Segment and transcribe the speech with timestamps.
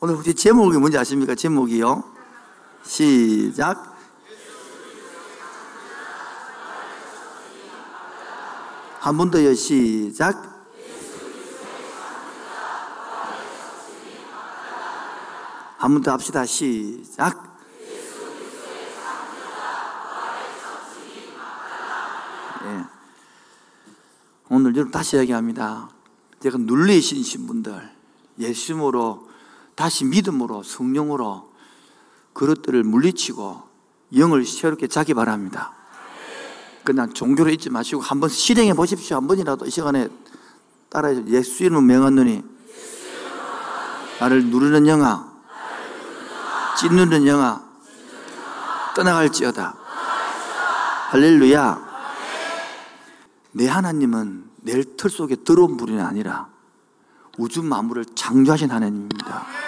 [0.00, 1.34] 오늘 혹시 제목이 뭔지 아십니까?
[1.34, 2.04] 제목이요.
[2.84, 3.94] 시작.
[9.00, 9.54] 한 번 더요.
[9.54, 10.52] 시작.
[15.78, 16.46] 한 번 더 합시다.
[16.46, 17.58] 시작.
[22.64, 22.84] 예.
[24.48, 25.90] 오늘 여러분 다시 이야기합니다.
[26.40, 27.90] 제가 눌리신 분들,
[28.38, 29.28] 예수님으로
[29.74, 31.52] 다시 믿음으로 성령으로
[32.32, 33.62] 그릇들을 물리치고
[34.16, 35.72] 영을 새롭게 자기 바랍니다.
[36.84, 39.16] 그냥 종교로 잊지 마시고 한번 실행해 보십시오.
[39.16, 40.08] 한 번이라도 이 시간에
[40.90, 42.44] 따라해 예수 이름 명하노니
[44.20, 45.32] 나를 누르는 영아
[46.78, 47.64] 찢누는 영아
[48.94, 49.76] 떠나갈지어다
[51.10, 51.94] 할렐루야
[53.52, 56.48] 내 하나님은 내틀 속에 들어온 분이 아니라
[57.38, 59.63] 우주 만물을 창조하신 하나님입니다.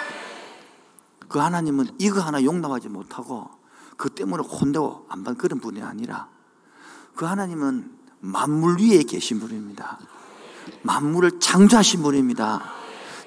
[1.27, 3.49] 그 하나님은 이거 하나 용납하지 못하고
[3.97, 6.27] 그 때문에 혼내고 안 받는 그런 분이 아니라
[7.15, 9.99] 그 하나님은 만물 위에 계신 분입니다.
[10.83, 12.61] 만물을 창조하신 분입니다.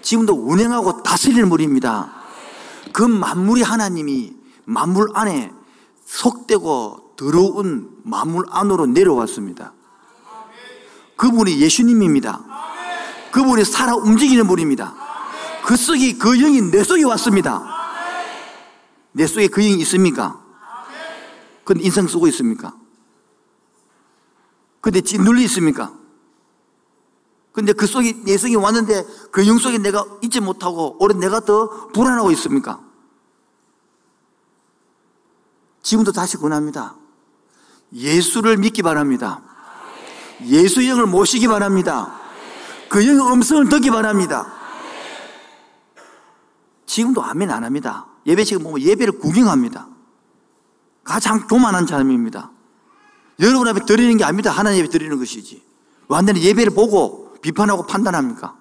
[0.02, 2.12] 지금도 운행하고 다스리는 분입니다.
[2.92, 5.52] 그 만물이 하나님이 만물 안에
[6.04, 9.74] 속되고 들어온 만물 안으로 내려왔습니다.
[11.16, 12.44] 그분이 예수님입니다.
[13.32, 14.94] 그분이 살아 움직이는 분입니다.
[15.64, 17.79] 그 속에 그 영이 내 속에 왔습니다.
[19.12, 20.40] 내 속에 그 영이 있습니까?
[21.64, 22.74] 근데 인상 쓰고 있습니까?
[24.80, 25.92] 근데 짓눌리 있습니까?
[27.52, 31.88] 근데 그 속에 내 속에 왔는데 그 영 속에 내가 잊지 못하고 오히려 내가 더
[31.88, 32.80] 불안하고 있습니까?
[35.82, 36.94] 지금도 다시 권합니다.
[37.92, 39.42] 예수를 믿기 바랍니다.
[40.46, 42.18] 예수 영을 모시기 바랍니다.
[42.88, 44.52] 그 영의 음성을 듣기 바랍니다.
[46.86, 48.06] 지금도 아멘 안 합니다.
[48.26, 49.88] 예배 지금 보면 예배를 구경합니다.
[51.04, 52.50] 가장 교만한 사람입니다.
[53.40, 54.50] 여러분 앞에 드리는 게 아닙니다.
[54.50, 55.62] 하나님 앞에 드리는 것이지.
[56.08, 58.56] 완전히 예배를 보고 비판하고 판단합니까?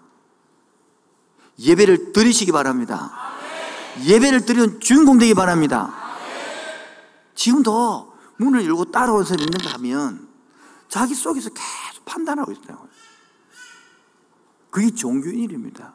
[1.60, 3.12] 예배를 드리시기 바랍니다.
[4.06, 5.94] 예배를 드리는 주인공 되기 바랍니다.
[7.36, 10.28] 지금도 문을 열고 따라온 사람이 있는가 하면
[10.88, 12.88] 자기 속에서 계속 판단하고 있어요.
[14.70, 15.94] 그게 종교인 일입니다.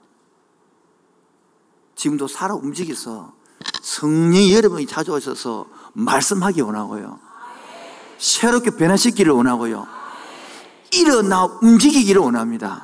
[1.95, 3.33] 지금도 살아 움직여서
[3.83, 7.19] 성령이 여러분이 찾아오셔서 말씀하기 원하고요.
[8.19, 9.87] 새롭게 변화시키기를 원하고요.
[10.93, 12.83] 일어나 움직이기를 원합니다.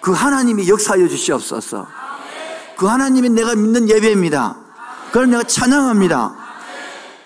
[0.00, 1.86] 그 하나님이 역사하여 주시옵소서.
[2.76, 4.56] 그 하나님이 내가 믿는 예배입니다.
[5.06, 6.36] 그걸 내가 찬양합니다.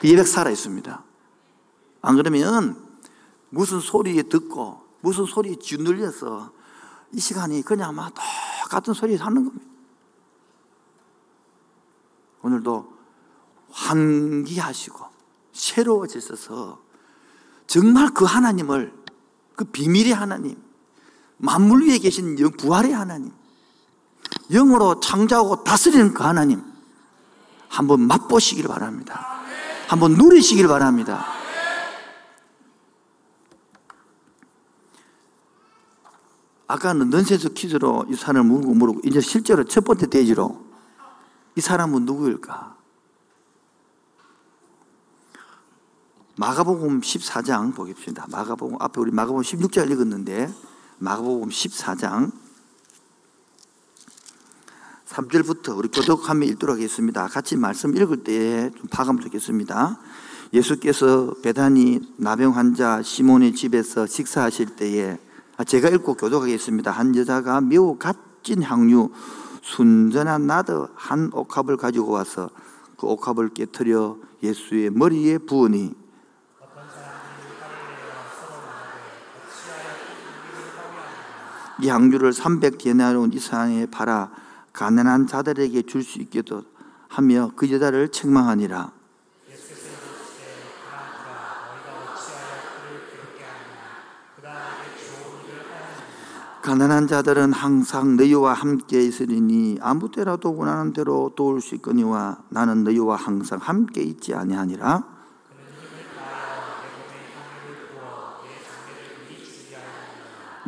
[0.01, 1.03] 그 예배 살아 있습니다.
[2.03, 2.77] 안 그러면
[3.51, 6.53] 무슨 소리에 듣고 무슨 소리에 짓눌려서
[7.13, 8.13] 이 시간이 그냥 막
[8.63, 9.70] 똑같은 소리 하는 겁니다.
[12.43, 12.93] 오늘도
[13.71, 15.05] 환기하시고
[15.53, 16.81] 새로워지셔서
[17.67, 18.93] 정말 그 하나님을
[19.55, 20.57] 그 비밀의 하나님,
[21.37, 23.33] 만물 위에 계신 영, 부활의 하나님,
[24.51, 26.63] 영으로 창조하고 다스리는 그 하나님
[27.69, 29.41] 한번 맛보시길 바랍니다.
[29.87, 31.27] 한번 누리시길 바랍니다.
[36.67, 40.70] 아까 는 넌센스 퀴즈로 이 사람을 물고 물고 이제 실제로 첫 번째 대지로
[41.61, 42.75] 이 사람은 누구일까?
[46.39, 48.25] 마가복음 14장 보겠습니다.
[48.31, 50.51] 마가복음 앞에 우리 마가복음 16장 읽었는데
[51.01, 52.33] 마가복음 14장
[55.07, 57.27] 3절부터 우리 교독하며 읽도록 하겠습니다.
[57.27, 59.99] 같이 말씀 읽을 때에 좀 파감 좋겠습니다.
[60.55, 65.19] 예수께서 배단이 나병 환자 시몬의 집에서 식사하실 때에
[65.59, 66.91] 아, 제가 읽고 교독하겠습니다.
[66.91, 69.11] 한 여자가 매우 값진 향유
[69.71, 72.51] 순전한 나드 한 옥합을 가지고 와서
[72.97, 75.95] 그 옥합을 깨뜨려 예수의 머리에 부으니
[81.81, 84.33] 이 향유를 300데나리온 이상에 팔아
[84.73, 86.65] 가난한 자들에게 줄 수 있게도
[87.09, 89.00] 하며 그 여자를 책망하니라.
[96.71, 103.17] 가난한 자들은 항상 너희와 함께 있으리니 아무 때라도 원하는 대로 도울 수 있거니와 나는 너희와
[103.17, 105.03] 항상 함께 있지 아니하니라.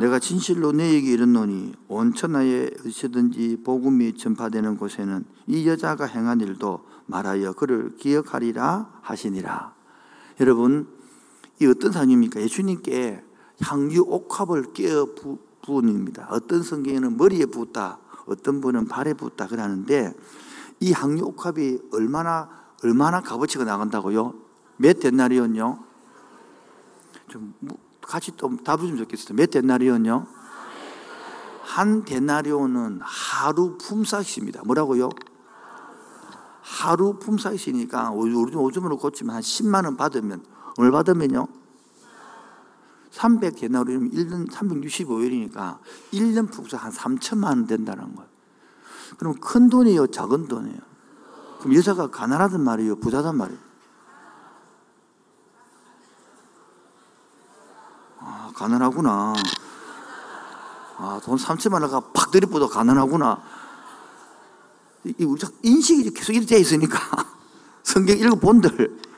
[0.01, 7.53] 내가 진실로 너에게 이르노니 온 천하에 어디든지 복음이 전파되는 곳에는 이 여자가 행한 일도 말하여
[7.53, 9.73] 그를 기억하리라 하시니라.
[10.41, 10.85] 여러분
[11.61, 12.41] 이 어떤 사람입니까?
[12.41, 13.23] 예수님께
[13.61, 16.27] 향유 옥합을 깨어 부 은 입니다.
[16.29, 20.13] 어떤 성경에는 머리에 부었다, 어떤 분은 발에 부었다 그러는데
[20.81, 22.49] 이 항류 옥합이 얼마나
[22.83, 24.33] 얼마나 값어치가 나간다고요?
[24.75, 25.79] 몇 데나리온요?
[27.29, 29.35] 좀 뭐, 같이 또 답을 좀 좋겠어요.
[29.35, 30.27] 몇 데나리온요?
[31.61, 34.63] 한 데나리온은 하루 품삯입니다.
[34.65, 35.09] 뭐라고요?
[36.61, 40.43] 하루 품삯이니까 우리 오줌으로 고치면 한 10만 원 받으면
[40.77, 41.47] 얼마 받으면요?
[43.13, 45.77] 300 데나리온이면 1년 365일이니까
[46.11, 48.29] 1년 품삯 한 3천만 원 된다는 거예요.
[49.17, 50.79] 그럼 큰 돈이에요, 작은 돈이에요?
[51.59, 53.59] 그럼 여자가 가난하단 말이에요, 부자단 말이에요?
[58.19, 59.33] 아, 가난하구나.
[60.97, 63.43] 아, 돈 3천만 원가 팍 들이보도 가난하구나.
[65.03, 66.97] 이 우리 인식이 계속 이렇게 돼 있으니까
[67.83, 69.12] 성경 읽어본들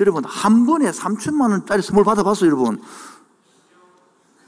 [0.00, 2.80] 여러분 한 번에 3천만 원짜리 선물 받아봤어요 여러분?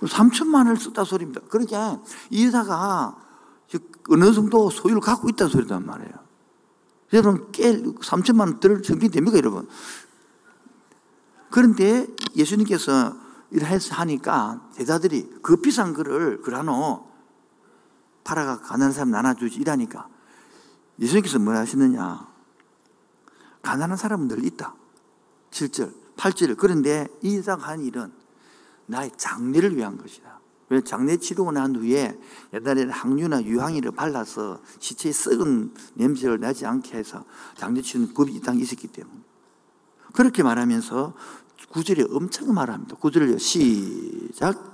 [0.01, 1.43] 3천만 원을 썼다 소리입니다.
[1.49, 2.01] 그러니까
[2.31, 3.17] 이 여자가
[4.09, 6.13] 어느 정도 소유를 갖고 있다는 소리단 말이에요.
[7.13, 9.69] 여러분 깨 3천만 원 들을 정신 됩니까 여러분?
[11.51, 12.07] 그런데
[12.37, 13.17] 예수님께서
[13.51, 17.11] 이렇게 하니까 제자들이 그 비싼 거를 그라노
[18.23, 20.09] 팔아가 가난한 사람 나눠주지 이라니까
[21.01, 22.29] 예수님께서 뭐 하시느냐?
[23.63, 24.75] 가난한 사람은 늘 있다
[25.51, 28.13] 7절 8절 그런데 이 여자가 한 일은
[28.87, 30.41] 나의 장례를 위한 것이다.
[30.69, 30.81] 왜?
[30.83, 32.19] 장례 치르고 난 후에
[32.53, 37.25] 옛날에는 항류나 유황이를 발라서 시체의 썩은 냄새를 나지 않게 해서
[37.57, 39.21] 장례 치르는 법이 이 땅에 있었기 때문에.
[40.13, 41.15] 그렇게 말하면서
[41.71, 42.97] 구절에 엄청 말합니다.
[42.97, 44.70] 구절을 시작.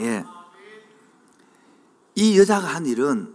[0.00, 0.24] 예.
[2.14, 3.34] 이 여자가 한 일은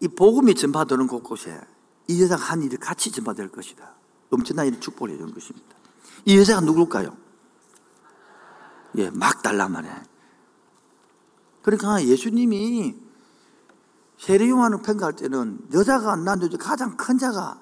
[0.00, 1.60] 이 복음이 전파되는 곳곳에
[2.08, 3.94] 이 여자가 한 일이 같이 전파될 것이다.
[4.30, 5.76] 엄청난 일이 축복을 해주는 것입니다.
[6.24, 7.16] 이 여자가 누굴까요?
[8.96, 9.92] 예, 막 달라 말이에
[11.62, 12.96] 그러니까 예수님이
[14.18, 17.60] 세례 요한을 평가할 때는 여자가 난 여자 가장 큰 자가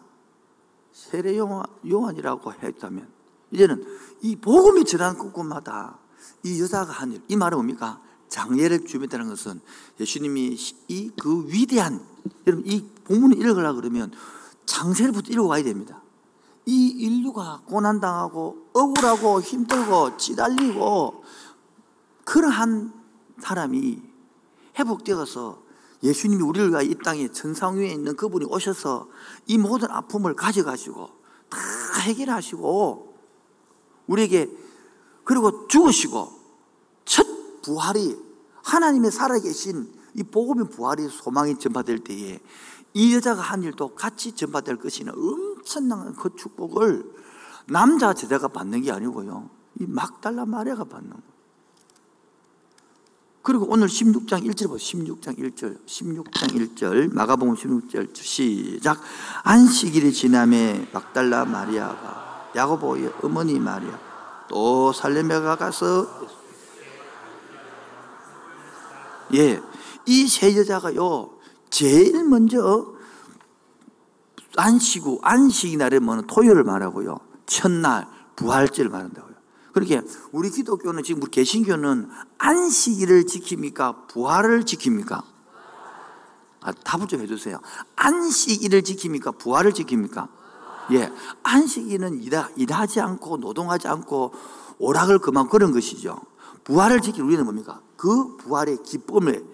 [0.93, 3.09] 세례 요한이라고 했다면
[3.51, 3.85] 이제는
[4.21, 5.99] 이 복음이 전하는 곳곳마다
[6.43, 8.01] 이 여자가 한 일, 이 말은 뭡니까?
[8.29, 9.61] 장례를 준비했다는 것은
[10.01, 10.57] 예수님이
[10.89, 12.05] 이 그 위대한
[12.47, 14.13] 여러분 이 본문을 읽으려 그러면
[14.67, 16.03] 장세를부터 읽어와야 됩니다.
[16.67, 21.23] 이 인류가 고난당하고 억울하고 힘들고 찌달리고
[22.25, 22.93] 그러한
[23.41, 24.03] 사람이
[24.79, 25.63] 회복되어서
[26.03, 29.09] 예수님이 우리가 이 땅에 천상 위에 있는 그분이 오셔서
[29.47, 31.09] 이 모든 아픔을 가져가시고
[31.51, 31.59] 다
[32.01, 33.15] 해결하시고
[34.07, 34.64] 우리에게
[35.25, 36.33] 그리고 죽으시고
[37.05, 37.27] 첫
[37.63, 38.17] 부활이
[38.63, 42.41] 하나님의 살아계신 이 복음의 부활이 소망이 전파될 때에
[42.95, 47.05] 이 여자가 한 일도 같이 전파될 것이나 엄청난 그 축복을
[47.67, 49.51] 남자 제자가 받는 게 아니고요.
[49.81, 51.13] 이 막달라 마리아가 받는.
[53.43, 55.05] 그리고 오늘 16장 1절 보세요.
[55.05, 55.85] 16장 1절.
[55.85, 57.13] 16장 1절.
[57.13, 58.99] 마가복음 16절 시작.
[59.43, 63.99] 안식일이 지남에 막달라 마리아가 야고보의 어머니 마리아
[64.49, 66.07] 또 살렘에 가서
[69.35, 69.61] 예.
[70.07, 71.31] 이 세 여자가요.
[71.71, 72.95] 제일 먼저
[74.57, 77.19] 안식구 안식이 날에 뭐는 토요일을 말하고요.
[77.47, 78.07] 첫날
[78.37, 79.35] 부활절을 말한다고요.
[79.73, 84.09] 그렇게 우리 기독교는 지금 우리 개신교는 안식일을 지킵니까?
[84.09, 85.25] 부활을 지킵니까?
[86.61, 87.59] 아, 답을 좀 해주세요.
[87.97, 89.39] 안식일을 지킵니까?
[89.39, 90.29] 부활을 지킵니까?
[90.93, 91.13] 예,
[91.43, 94.33] 안식일은 일하, 일하지 않고 노동하지 않고
[94.79, 96.19] 오락을 그만 그런 것이죠.
[96.65, 97.81] 부활을 지킬 우리는 뭡니까?
[97.97, 99.45] 그 부활의 기쁨을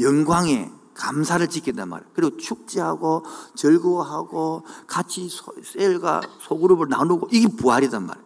[0.00, 2.10] 영광에 감사를 지킨단 말이에요.
[2.14, 3.24] 그리고 축제하고
[3.54, 5.28] 즐거워하고 같이
[5.62, 8.24] 셀과 소그룹을 나누고 이게 부활이단 말이에요.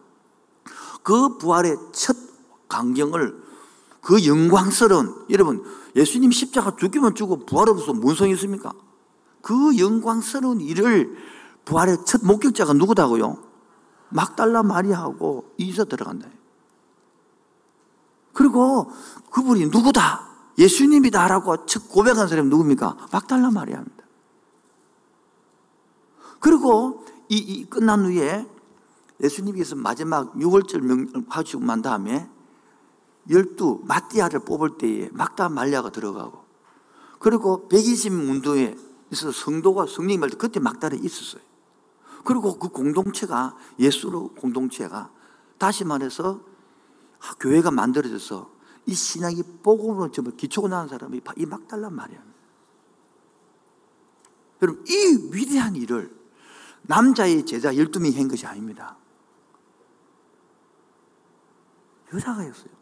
[1.02, 2.16] 그 부활의 첫
[2.68, 3.42] 광경을
[4.02, 5.64] 그 영광스러운 여러분
[5.96, 8.72] 예수님 십자가 죽기만 죽고 부활 없어 뭔 소용이 있습니까?
[9.40, 11.16] 그 영광스러운 일을
[11.68, 13.36] 부활의 첫 목격자가 누구다고요?
[14.08, 16.28] 막달라 마리아하고 이서 들어간다.
[18.32, 18.90] 그리고
[19.30, 20.26] 그분이 누구다?
[20.56, 23.08] 예수님이다라고 첫 고백한 사람이 누굽니까?
[23.12, 24.04] 막달라 마리아입니다.
[26.40, 28.46] 그리고 이, 이 끝난 후에
[29.22, 32.30] 예수님께서 마지막 6월절 명하시고 만 다음에
[33.28, 36.44] 열두 마띠아를 뽑을 때에 막다 말랴가 들어가고
[37.18, 38.74] 그리고 120 문도에
[39.10, 41.47] 있어서 성도가 성령이 말때 그때 막달에 있었어요.
[42.28, 45.10] 그리고 그 공동체가 예수로 공동체가
[45.56, 46.42] 다시 말해서
[47.40, 48.50] 교회가 만들어져서
[48.84, 52.22] 이 신학이 복음으로 전부 기초가 나는 사람이 이 막달란 말이야.
[54.60, 56.14] 여러분 이 위대한 일을
[56.82, 58.98] 남자의 제자 12명이 한 것이 아닙니다.
[62.12, 62.78] 여자가였어요.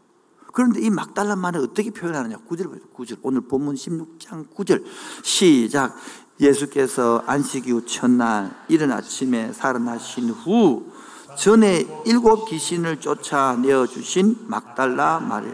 [0.52, 2.38] 그런데 이 막달란 말을 어떻게 표현하느냐?
[2.48, 2.86] 9절 보세요.
[2.96, 3.20] 9절.
[3.22, 4.84] 오늘 본문 16장 9절.
[5.22, 5.94] 시작.
[6.40, 10.92] 예수께서 안식 이후 첫날 이른 아침에 살아나신 후
[11.38, 15.52] 전에 일곱 귀신을 쫓아내어 주신 막달라 마리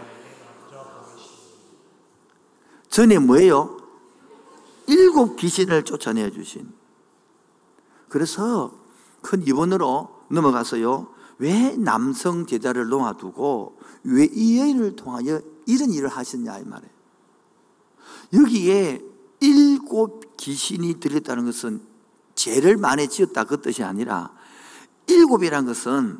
[2.89, 3.77] 전에 뭐예요?
[4.87, 6.71] 일곱 귀신을 쫓아내어 주신.
[8.09, 8.71] 그래서
[9.21, 11.07] 큰 입원으로 넘어가서요.
[11.39, 16.93] 왜 남성 제자를 놓아두고 왜 이 여인을 통하여 이런 일을 하셨냐 이 말이에요.
[18.33, 19.01] 여기에
[19.39, 21.81] 일곱 귀신이 들렸다는 것은
[22.35, 24.31] 죄를 많이 지었다 그 뜻이 아니라
[25.07, 26.19] 일곱이란 것은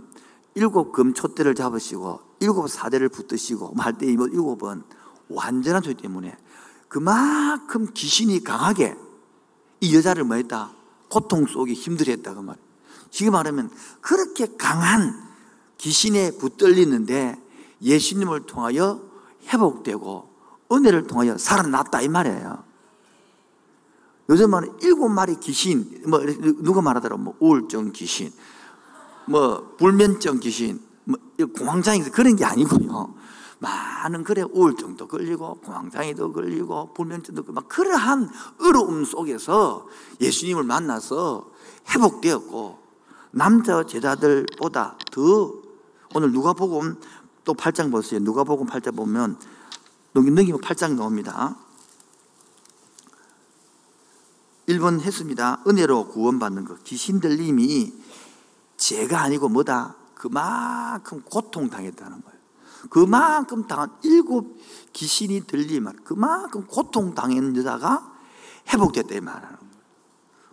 [0.55, 4.83] 일곱 금초대를 잡으시고 일곱 사대를 붙드시고 할때 일곱은
[5.27, 6.37] 완전한 소리 때문에
[6.87, 8.95] 그만큼 귀신이 강하게
[9.81, 10.71] 이 여자를 뭐 했다?
[11.09, 12.55] 고통 속에 힘들었다 그 말.
[13.09, 15.21] 지금 말하면 그렇게 강한
[15.77, 17.41] 귀신에 붙들리는데
[17.81, 19.01] 예수님을 통하여
[19.49, 20.29] 회복되고
[20.71, 22.72] 은혜를 통하여 살아났다 이 말이에요.
[24.29, 26.19] 요즘은 일곱 마리 귀신, 뭐
[26.59, 28.31] 누가 말하더라, 뭐 우울증 귀신,
[29.27, 31.19] 뭐 불면증 귀신, 뭐
[31.57, 33.15] 공황장애 그런 게 아니고요.
[33.59, 39.87] 많은 그래 우울증도 걸리고 공황장애도 걸리고 불면증도 걸리고 막 그러한 어려움 속에서
[40.19, 41.49] 예수님을 만나서
[41.89, 42.79] 회복되었고
[43.31, 45.53] 남자 제자들보다 더
[46.13, 46.99] 오늘 누가복음
[47.45, 48.19] 또 8장 보세요.
[48.19, 49.37] 누가복음 8장 보면
[50.11, 51.55] 넘기면 8장 나옵니다.
[54.67, 55.62] 1번 했습니다.
[55.67, 56.84] 은혜로 구원받는 것.
[56.84, 57.93] 귀신 들림이
[58.77, 59.96] 죄가 아니고 뭐다?
[60.15, 62.39] 그만큼 고통당했다는 거예요.
[62.89, 64.58] 그만큼 당한 일곱
[64.93, 68.12] 귀신이 들리면 그만큼 고통당한 여자가
[68.72, 69.74] 회복됐다 이 말하는 거예요.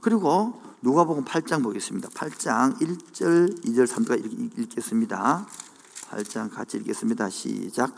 [0.00, 2.08] 그리고 누가복음 8장 보겠습니다.
[2.08, 5.46] 8장 1절, 2절, 3절 읽겠습니다.
[6.10, 7.28] 8장 같이 읽겠습니다.
[7.30, 7.94] 시작.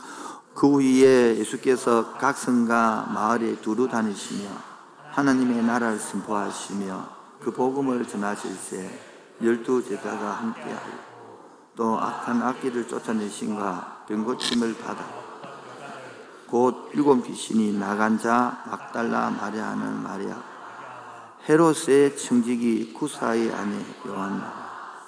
[0.53, 4.72] 그 후에 예수께서 각 성과 마을에 두루 다니시며
[5.13, 7.07] 하나님의 나라를 선포하시며
[7.39, 8.99] 그 복음을 전하실세
[9.43, 11.13] 열두 제자가 함께하여
[11.75, 15.05] 또 악한 악기를 쫓아내신가 병고침을 받아
[16.47, 20.41] 곧 일곱 귀신이 나간 자 막달라 마리아는 마리아
[21.47, 24.51] 헤롯의 청지기 구사의 아내 요한나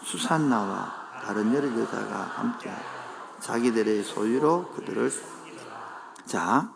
[0.03, 0.93] 수산나와
[1.23, 2.71] 다른 여러 여자가 함께
[3.39, 5.11] 자기들의 소유로 그들을
[6.27, 6.71] 자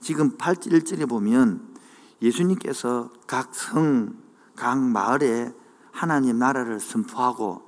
[0.00, 1.77] 지금 8절 1절에 보면
[2.20, 4.16] 예수님께서 각 성,
[4.56, 5.52] 각 마을에
[5.92, 7.62] 하나님 나라를 선포하고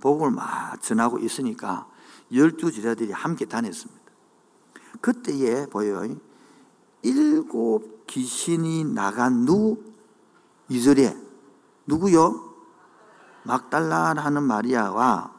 [0.00, 1.86] 복음을 막 전하고 있으니까
[2.32, 4.02] 열두 제자들이 함께 다녔습니다.
[5.00, 6.16] 그때에 보여요.
[7.02, 9.76] 일곱 귀신이 나간 누
[10.68, 11.16] 이절에
[11.86, 12.54] 누구요?
[13.42, 15.32] 막달라 하는 마리아와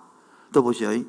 [0.53, 1.03] 또 보셔요.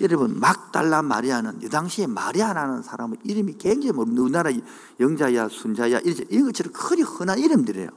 [0.00, 4.50] 여러분 막달라 마리아는 이 당시에 마리아라는 사람은 이름이 굉장히 뭐 우리나라
[4.98, 7.88] 영자야 순자야 이런 것처럼 크리 흔한 이름들이에요.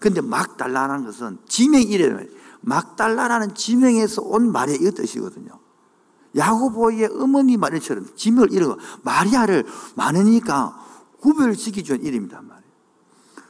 [0.00, 2.28] 근데 막달라라는 것은 지명 이름이에요.
[2.60, 5.50] 막달라라는 지명에서 온 마리아 이 뜻이거든요.
[6.36, 10.78] 야고보의 어머니 마리아처럼 지명을 이름 마리아를 많으니까
[11.20, 12.68] 구별시키 준 이름이단 말이에요.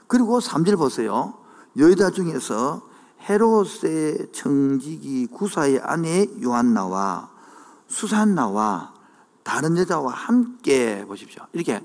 [0.07, 1.35] 그리고 3절 보세요.
[1.77, 2.83] 여자 중에서
[3.29, 7.31] 헤롯의 청지기 구사의 아내 요한나와
[7.89, 8.95] 수산나와
[9.43, 11.43] 다른 여자와 함께 보십시오.
[11.53, 11.83] 이렇게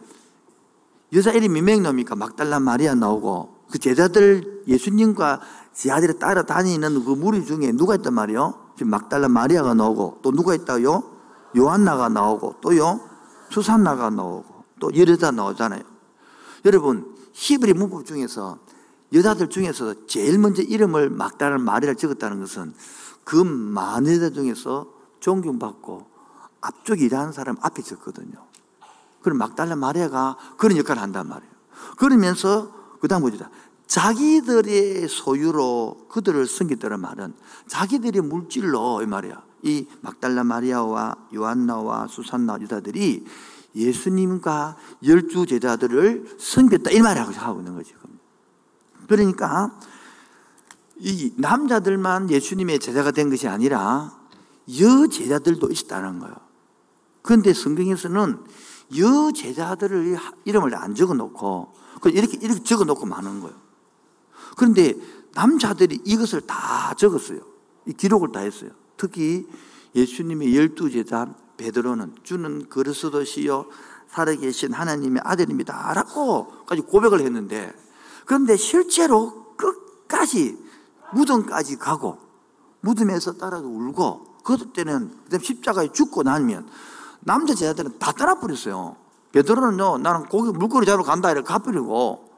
[1.13, 2.15] 여자 이름이 몇 명입니까?
[2.15, 5.41] 막달라 마리아 나오고 그 제자들 예수님과
[5.73, 8.71] 제 아들이 따라다니는 그 무리 중에 누가 있단 말이요?
[8.77, 11.03] 지금 막달라 마리아가 나오고 또 누가 있다요?
[11.57, 12.99] 요한나가 나오고 또요?
[13.49, 15.81] 수산나가 나오고 또 여자 나오잖아요.
[16.65, 18.59] 여러분 히브리 문법 중에서
[19.13, 22.73] 여자들 중에서 제일 먼저 이름을 막달라 마리아를 적었다는 것은
[23.23, 24.92] 그 많은 여자 중에서
[25.23, 26.05] 존경받고
[26.59, 28.45] 앞쪽에 일하는 사람 앞에 적거든요.
[29.21, 31.53] 그럼 막달라 마리아가 그런 역할을 한단 말이에요.
[31.97, 33.49] 그러면서 그 다음 보자.
[33.87, 37.33] 자기들의 소유로 그들을 섬기더란 말은
[37.67, 39.41] 자기들의 물질로 이 말이야.
[39.61, 43.25] 이 막달라 마리아와 요한나와 수산나 유다들이
[43.75, 44.75] 예수님과
[45.05, 47.93] 열두 제자들을 섬겼다 이 말을 하고 있는 거지.
[49.07, 49.71] 그러니까
[50.97, 54.22] 이 남자들만 예수님의 제자가 된 것이 아니라
[54.67, 56.35] 여제자들도 있었다는 거예요.
[57.21, 58.43] 그런데 성경에서는
[58.97, 61.73] 여제자들을 이름을 안 적어 놓고
[62.05, 63.55] 이렇게, 이렇게 적어 놓고 마는 거예요.
[64.57, 64.93] 그런데
[65.33, 67.39] 남자들이 이것을 다 적었어요.
[67.87, 68.71] 이 기록을 다 했어요.
[68.97, 69.47] 특히
[69.95, 73.65] 예수님의 열두 제자 베드로는 주는 그리스도시요
[74.09, 75.93] 살아계신 하나님의 아들입니다.
[75.93, 77.73] 라고까지 고백을 했는데
[78.25, 80.57] 그런데 실제로 끝까지
[81.13, 82.19] 무덤까지 가고
[82.81, 86.67] 무덤에서 따라서 울고 그때는 십자가에 죽고 나면
[87.21, 88.97] 남자 제자들은 다 떠나버렸어요.
[89.31, 92.29] 베드로는요, 나는 고기 물고기 잡으러 간다 이렇게 가버리고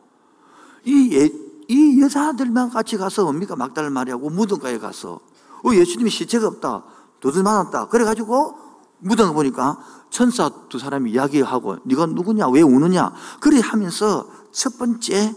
[0.86, 1.30] 이, 예,
[1.68, 5.20] 이 여자들만 같이 가서 뭡니까 막달라 마리아고 무덤가에 가서
[5.66, 6.84] 어, 예수님이 시체가 없다.
[7.20, 7.88] 도둑 맞았다.
[7.88, 8.66] 그래가지고
[9.00, 15.36] 무덤 보니까 천사 두 사람이 이야기하고 네가 누구냐 왜 우느냐 그래 하면서 첫 번째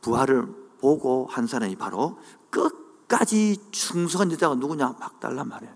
[0.00, 0.46] 부활을
[0.80, 2.18] 보고 한 사람이 바로
[2.50, 5.70] 끝까지 충성한 여자가 누구냐 막달라 마리아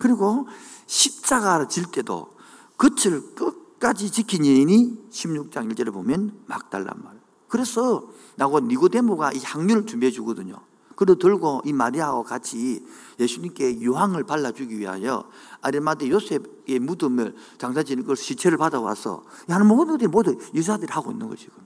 [0.00, 0.48] 그리고
[0.86, 2.34] 십자가를 질 때도
[2.76, 7.20] 끝을 끝까지 지킨 여인이 16장 1절에 보면 막달란 말.
[7.46, 10.58] 그래서 나고 니고데모가 이 향유를 준비해 주거든요.
[10.96, 12.84] 그리고 들고 이 마리아와 같이
[13.18, 15.28] 예수님께 유황을 발라주기 위하여
[15.60, 21.28] 아리마데 요셉의 무덤을 장사 지는 걸 시체를 받아와서 하는 모든 것들이 모두 여자들이 하고 있는
[21.28, 21.44] 거지.
[21.44, 21.58] 지금.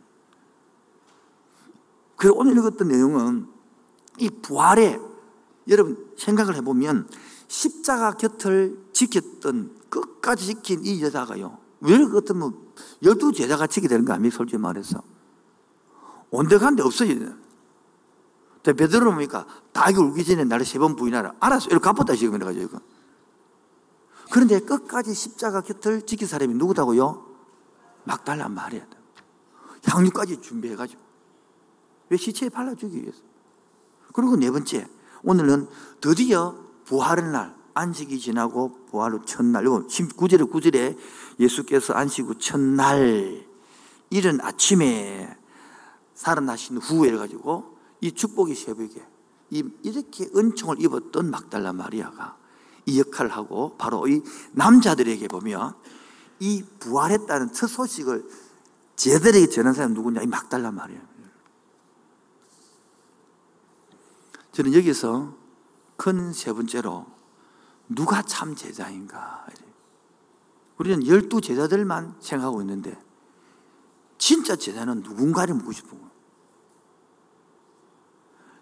[2.16, 3.46] 그 오늘 읽었던 내용은
[4.18, 5.00] 이 부활에
[5.68, 7.08] 여러분 생각을 해보면
[7.54, 11.56] 십자가 곁을 지켰던 끝까지 지킨 이 여자가요.
[11.80, 12.58] 왜 그렇다면
[13.02, 14.36] 열두 제자가 지게 되는 거 아닙니까?
[14.36, 15.00] 솔직히 말해서.
[16.30, 17.36] 온데 간데 없어요.
[18.64, 19.46] 베드로 뭡니까?
[19.72, 21.34] 닭이 울기 전에 나를 세 번 부인하라.
[21.38, 21.68] 알았어.
[21.70, 22.78] 이렇게 갚았다, 지금 이래가지고.
[24.32, 27.24] 그런데 끝까지 십자가 곁을 지킨 사람이 누구다고요?
[28.02, 28.84] 막달란 말이야.
[29.84, 31.00] 향유까지 준비해가지고.
[32.08, 33.20] 왜 시체에 발라주기 위해서.
[34.12, 34.88] 그리고 네 번째,
[35.22, 35.68] 오늘은
[36.00, 40.96] 드디어 부활의 날, 안식이 지나고 부활 후 첫날, 19절에 9절에
[41.40, 43.46] 예수께서 안식 후 첫날,
[44.10, 45.36] 이른 아침에
[46.14, 49.04] 살아나신 후에 해가지고 이 축복의 새벽에
[49.50, 52.36] 이렇게 은총을 입었던 막달라 마리아가
[52.86, 54.22] 이 역할을 하고 바로 이
[54.52, 55.74] 남자들에게 보면
[56.40, 58.28] 이 부활했다는 첫 소식을
[58.96, 60.22] 제들에게 전한 사람이 누구냐?
[60.22, 61.00] 이 막달라 마리아.
[64.52, 65.34] 저는 여기서
[65.96, 67.06] 큰 세 번째로
[67.88, 69.46] 누가 참 제자인가?
[70.78, 72.98] 우리는 열두 제자들만 생각하고 있는데
[74.18, 76.10] 진짜 제자는 누군가를 묻고 싶은 거예요.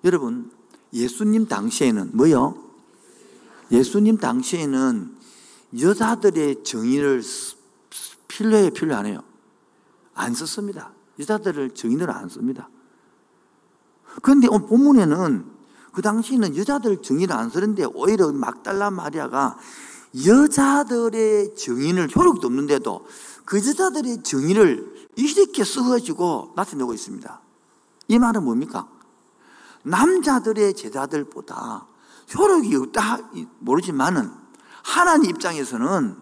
[0.04, 0.50] 여러분,
[0.92, 2.56] 예수님 당시에는 뭐요?
[3.70, 5.16] 예수님 당시에는
[5.80, 7.22] 여자들의 정의를
[8.28, 9.22] 필요해 필요 안 해요.
[10.14, 10.92] 안 썼습니다.
[11.18, 12.68] 여자들을 정의를 안 씁니다.
[14.20, 15.51] 그런데 본문에는
[15.92, 19.58] 그 당시에는 여자들 정의를 안 쓰는데 오히려 막달라 마리아가
[20.26, 23.06] 여자들의 정의를 효력도 없는데도
[23.44, 27.40] 그 여자들의 정의를 이렇게 써가지고 나타내고 있습니다.
[28.08, 28.88] 이 말은 뭡니까?
[29.84, 31.86] 남자들의 제자들보다
[32.36, 33.18] 효력이 없다
[33.58, 34.30] 모르지만은
[34.82, 36.16] 하나님 입장에서는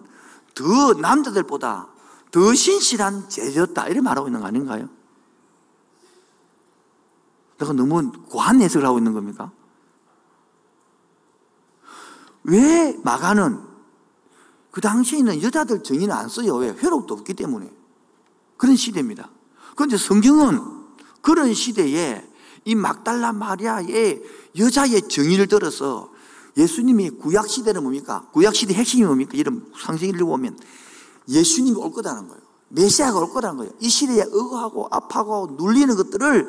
[0.55, 1.89] 더 남자들보다
[2.31, 4.89] 더 신실한 제자였다 이렇게 말하고 있는 거 아닌가요?
[7.59, 9.53] 내가 너무 고한 해석을 하고 있는 겁니까?
[12.45, 13.61] 왜 마가는
[14.71, 16.57] 그 당시에는 여자들 정의는 안 써요.
[16.57, 16.69] 왜?
[16.71, 17.71] 회록도 없기 때문에.
[18.57, 19.31] 그런 시대입니다.
[19.75, 20.61] 그런데 성경은
[21.23, 22.25] 그런 시대에
[22.65, 24.23] 이 막달라 마리아의
[24.59, 26.13] 여자의 정의를 들어서
[26.57, 28.29] 예수님이 구약 시대는 뭡니까?
[28.33, 29.33] 구약 시대 핵심이 뭡니까?
[29.35, 30.59] 이런 상징을 보면
[31.29, 32.43] 예수님이 올 거다는 거예요.
[32.69, 33.73] 메시아가 올 거라는 거예요.
[33.81, 36.49] 이 시대에 의거하고 아파하고 눌리는 것들을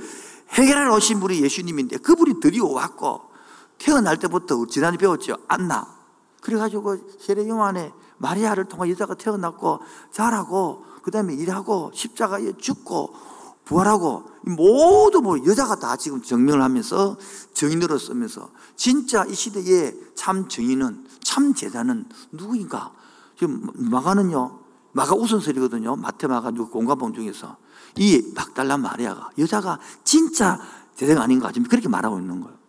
[0.49, 3.21] 해결하러 오신 분이 예수님인데 그분이 드디어 왔고
[3.81, 5.37] 태어날 때부터 지난해 배웠죠.
[5.47, 5.87] 안나.
[6.41, 9.79] 그래가지고 세례용 안에 마리아를 통해 여자가 태어났고
[10.11, 13.13] 자라고 그 다음에 일하고 십자가에 죽고
[13.65, 17.17] 부활하고 모두 뭐 여자가 다 지금 증명을 하면서
[17.53, 22.93] 정인으로 쓰면서 진짜 이 시대의 참 정인은 참 제자는 누구인가?
[23.37, 24.59] 지금 마가는요
[24.93, 25.95] 마가 우선설이거든요.
[25.95, 27.57] 마태 마가 공가봉 중에서
[27.97, 30.59] 이 박달라 마리아가 여자가 진짜
[30.95, 32.60] 제자가 아닌가 지금 그렇게 말하고 있는 거예요.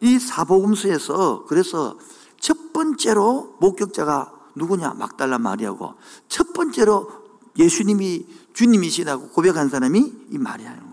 [0.00, 1.98] 이 사복음서에서 그래서
[2.38, 4.94] 첫 번째로 목격자가 누구냐?
[4.94, 5.94] 막달라 마리아고
[6.28, 7.10] 첫 번째로
[7.58, 10.90] 예수님이 주님이시라고 고백한 사람이 이 마리아인 거예요.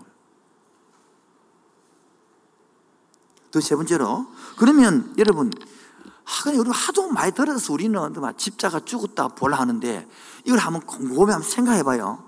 [3.50, 4.26] 또 세 번째로
[4.58, 5.50] 그러면 여러분
[6.24, 10.06] 하긴 우리 하도 많이 들어서 우리는 막 집자가 죽었다 보라 하는데
[10.44, 12.22] 이걸 한번 곰곰이 한번 생각해 봐요.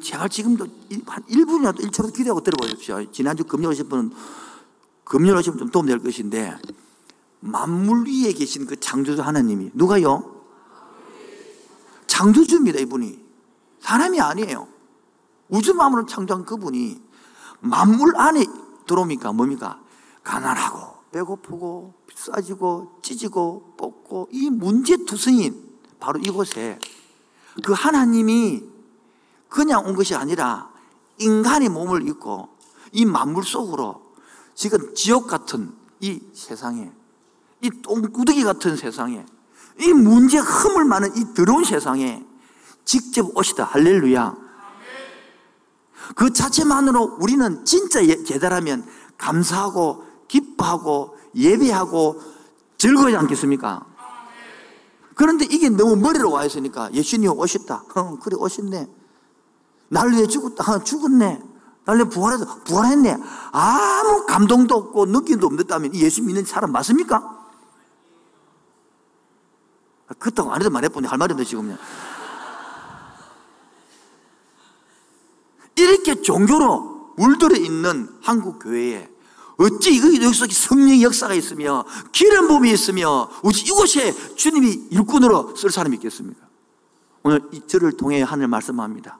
[0.00, 0.66] 제가 지금도
[1.06, 3.10] 한 1분이라도 1초라도 기대하고 들어보십시오.
[3.10, 4.12] 지난주 금요 오신 분은
[5.10, 6.56] 금요 오신 분좀 도움 될 것인데
[7.40, 10.40] 만물 위에 계신 그 창조주 하나님이 누가요?
[12.06, 13.18] 창조주입니다, 이분이.
[13.80, 14.68] 사람이 아니에요.
[15.48, 17.02] 우주 만물을 창조한 그분이
[17.58, 18.46] 만물 안에
[18.86, 19.80] 들어오니까 뭡니까?
[20.22, 26.78] 가난하고 배고프고 싸지고 찢지고 뽑고 이 문제투성인 바로 이곳에
[27.64, 28.62] 그 하나님이
[29.48, 30.70] 그냥 온 것이 아니라
[31.18, 32.48] 인간의 몸을 입고
[32.92, 34.09] 이 만물 속으로
[34.60, 36.92] 지금 지옥 같은 이 세상에
[37.62, 39.24] 이 똥구덩이 같은 세상에
[39.80, 42.22] 이 문제 흠을 많은 이 더러운 세상에
[42.84, 43.64] 직접 오시다.
[43.64, 44.36] 할렐루야.
[46.14, 52.20] 그 자체만으로 우리는 진짜 예- 제대라면 감사하고 기뻐하고 예배하고
[52.76, 53.86] 즐거워하지 않겠습니까?
[55.14, 57.84] 그런데 이게 너무 머리로 와 있으니까 예수님 오셨다.
[57.94, 58.90] 어, 그래 오셨네.
[59.88, 60.70] 날 위해 죽었다.
[60.70, 61.49] 어, 죽었네.
[61.84, 63.16] 날 위해 부활해서 부활했네.
[63.52, 67.38] 아무 감동도 없고 느낌도 없다면 이 예수 믿는 사람 맞습니까?
[70.18, 71.76] 그렇다고 안 해도 말해보니 할 말이 없네 지금.
[75.76, 79.08] 이렇게 종교로 물들어 있는 한국 교회에
[79.58, 86.46] 어찌 여기서 성령의 역사가 있으며 기름 부음이 있으며 어찌 이곳에 주님이 일꾼으로 쓸 사람이 있겠습니까?
[87.22, 89.18] 오늘 이 절을 통해 하늘 말씀합니다.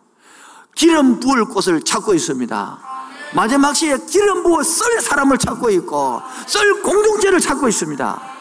[0.74, 2.90] 기름 부을 곳을 찾고 있습니다.
[3.34, 8.40] 마지막 시에 기름 부어 쓸 사람을 찾고 있고 쓸 공동체를 찾고 있습니다.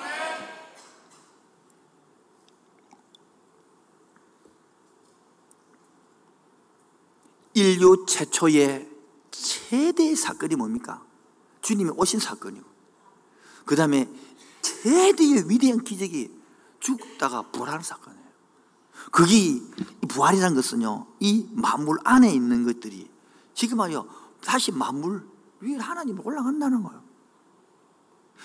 [7.53, 8.89] 인류 최초의
[9.31, 11.03] 최대의 사건이 뭡니까?
[11.61, 12.65] 주님이 오신 사건이고
[13.65, 14.09] 그 다음에
[14.61, 16.31] 최대의 위대한 기적이
[16.79, 18.18] 죽다가 부활하는 사건이에요
[19.11, 19.61] 그게 이
[20.07, 23.09] 부활이라는 것은요 이 만물 안에 있는 것들이
[23.53, 24.07] 지금 말이요
[24.43, 25.27] 다시 만물
[25.61, 27.01] 위에 하나님이 올라간다는 거예요.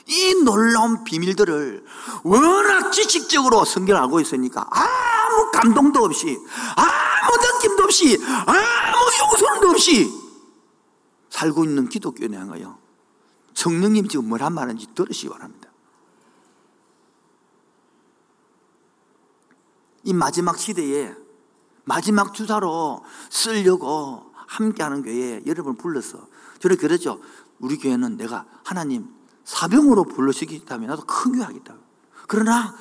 [0.07, 1.85] 이 놀라운 비밀들을
[2.25, 6.37] 워낙 지식적으로 성경을 알고 있으니까 아무 감동도 없이
[6.77, 10.13] 아무 느낌도 없이 아무 용서도 없이
[11.31, 12.79] 살고 있는 기독교에 대한 거예요.
[13.55, 15.64] 성령님이 지금 뭐란 말인지 들으시기 바랍니다
[20.05, 21.15] 이 마지막 시대에
[21.85, 26.27] 마지막 주사로 쓰려고 함께하는 교회에 여러분을 불러서
[26.61, 27.21] 저를 그러죠
[27.59, 29.09] 우리 교회는 내가 하나님
[29.45, 31.77] 사병으로 불러시키겠다면 나도 큰 교회 하겠다.
[32.27, 32.75] 그러나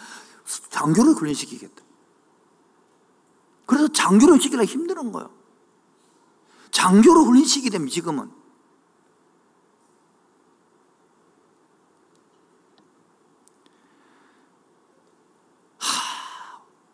[0.70, 1.84] 장교를 훈련시키겠다.
[3.66, 5.30] 그래서 장교를 시키기가 힘든 거예요.
[6.72, 8.32] 장교로 훈련시키게 되면 지금은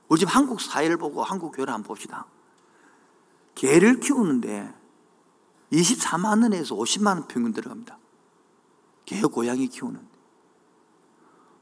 [0.10, 2.26] 우리 지금 한국 사회를 보고 한국 교회를 한번 봅시다.
[3.56, 4.74] 개를 키우는데
[5.72, 7.98] 24만 원에서 50만 원 평균 들어갑니다.
[9.06, 10.08] 개, 고양이 키우는.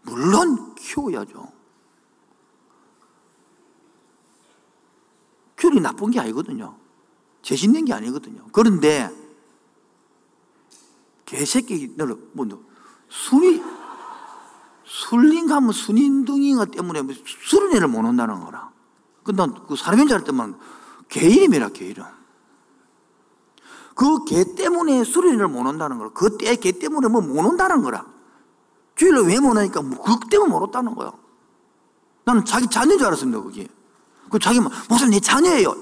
[0.04, 1.52] 물론 키워야죠.
[5.60, 6.78] 키우는 나쁜 게 아니거든요.
[7.42, 8.48] 죄짓는 게 아니거든요.
[8.54, 9.10] 그런데
[11.26, 12.48] 개새끼들 뭐
[13.10, 13.62] 순이
[14.88, 17.02] 술린 가면 순인둥이가 때문에
[17.76, 18.72] 애를 못 온다는 거라.
[19.24, 20.58] 근데 그 사람인 줄 때만
[21.10, 22.06] 개 이름이라 개 이름.
[23.94, 26.12] 그 개 때문에 수련회를 못 온다는 거라.
[26.12, 28.06] 그개 때문에 뭐 못 온다는 거라.
[28.96, 31.12] 주일로 왜못 오니까 그 때문에 못 온다는 거야.
[32.24, 33.68] 나는 자기 자녀인 줄 알았습니다, 그게.
[34.30, 35.76] 그 자기 뭐, 무슨 내 자녀예요.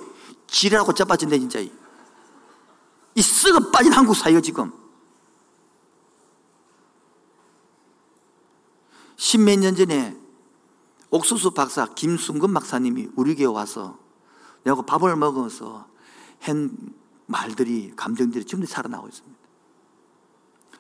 [0.48, 1.60] 지랄하고 짜빠진데, 진짜.
[1.60, 4.72] 이 썩어 빠진 한국 사회가 지금.
[9.17, 10.15] 십몇 년 전에
[11.10, 13.97] 옥수수 박사 김순근 박사님이 우리 교회 와서
[14.63, 15.88] 내가 밥을 먹어서
[16.41, 16.75] 한
[17.28, 19.38] 말들이 감정들이 전부 살아나고 있습니다.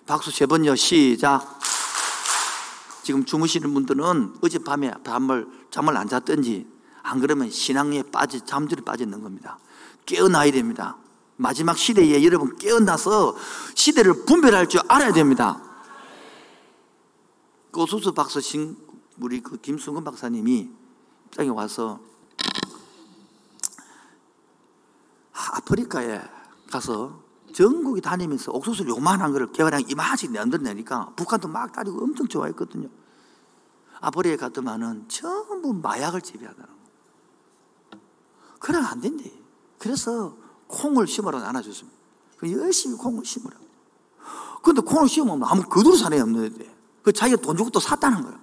[0.05, 1.59] 박수 세 번요 시작.
[3.03, 6.67] 지금 주무시는 분들은 어젯밤에 잠을 잠을 안 잤든지
[7.03, 9.59] 안 그러면 신앙에 빠지 잠들이 빠져 있는 겁니다.
[10.05, 10.97] 깨어나야 됩니다.
[11.37, 13.35] 마지막 시대에 여러분 깨어나서
[13.75, 15.61] 시대를 분별할 줄 알아야 됩니다.
[17.75, 18.77] 고수수 박사 신
[19.19, 20.69] 우리 그 김순근 박사님이
[21.35, 21.99] 땅에 와서
[25.33, 26.21] 아프리카에
[26.71, 27.21] 가서
[27.53, 32.87] 전국이 다니면서 옥수수 요만한 거를 개발량 이만씩 내어내니까 북한도 막 따리고 엄청 좋아했거든요.
[33.99, 36.73] 아프리카에 갔더만은 전부 마약을 재배하더라고.
[38.59, 39.33] 그래 안 된대.
[39.79, 41.97] 그래서 콩을 심으라고 안아줬습니다.
[42.51, 43.57] 열심히 콩을 심으라.
[44.63, 46.74] 근데 콩을 심으면 아무 거두로 사람이 없는데
[47.05, 48.39] 그 자기가 돈 주고 또 샀다는 거예요.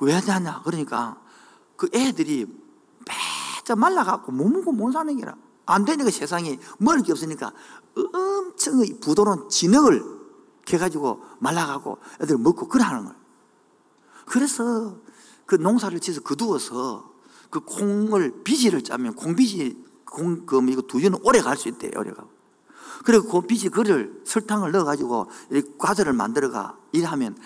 [0.00, 0.60] 왜 하냐?
[0.64, 1.18] 그러니까
[1.76, 2.46] 그 애들이
[3.06, 5.34] 빼자 말라갖고 못 먹고 못 사는 게라.
[5.64, 7.52] 안 되니까 세상에 먹을 게 없으니까
[7.96, 10.04] 엄청 부도는 진흙을
[10.66, 13.18] 캐가지고 말라가고 애들 먹고 그래 하는 거예요.
[14.26, 14.98] 그래서
[15.46, 17.14] 그 농사를 지어서 거두어서
[17.48, 22.28] 그 콩을 비지를 짜면 콩비지 콩, 그, 이거 두주는 오래 갈 수 있대요, 오래 가고.
[23.04, 25.30] 그리고 그 비지 그를 설탕을 넣어가지고
[25.78, 27.36] 과자를 만들어가 일하면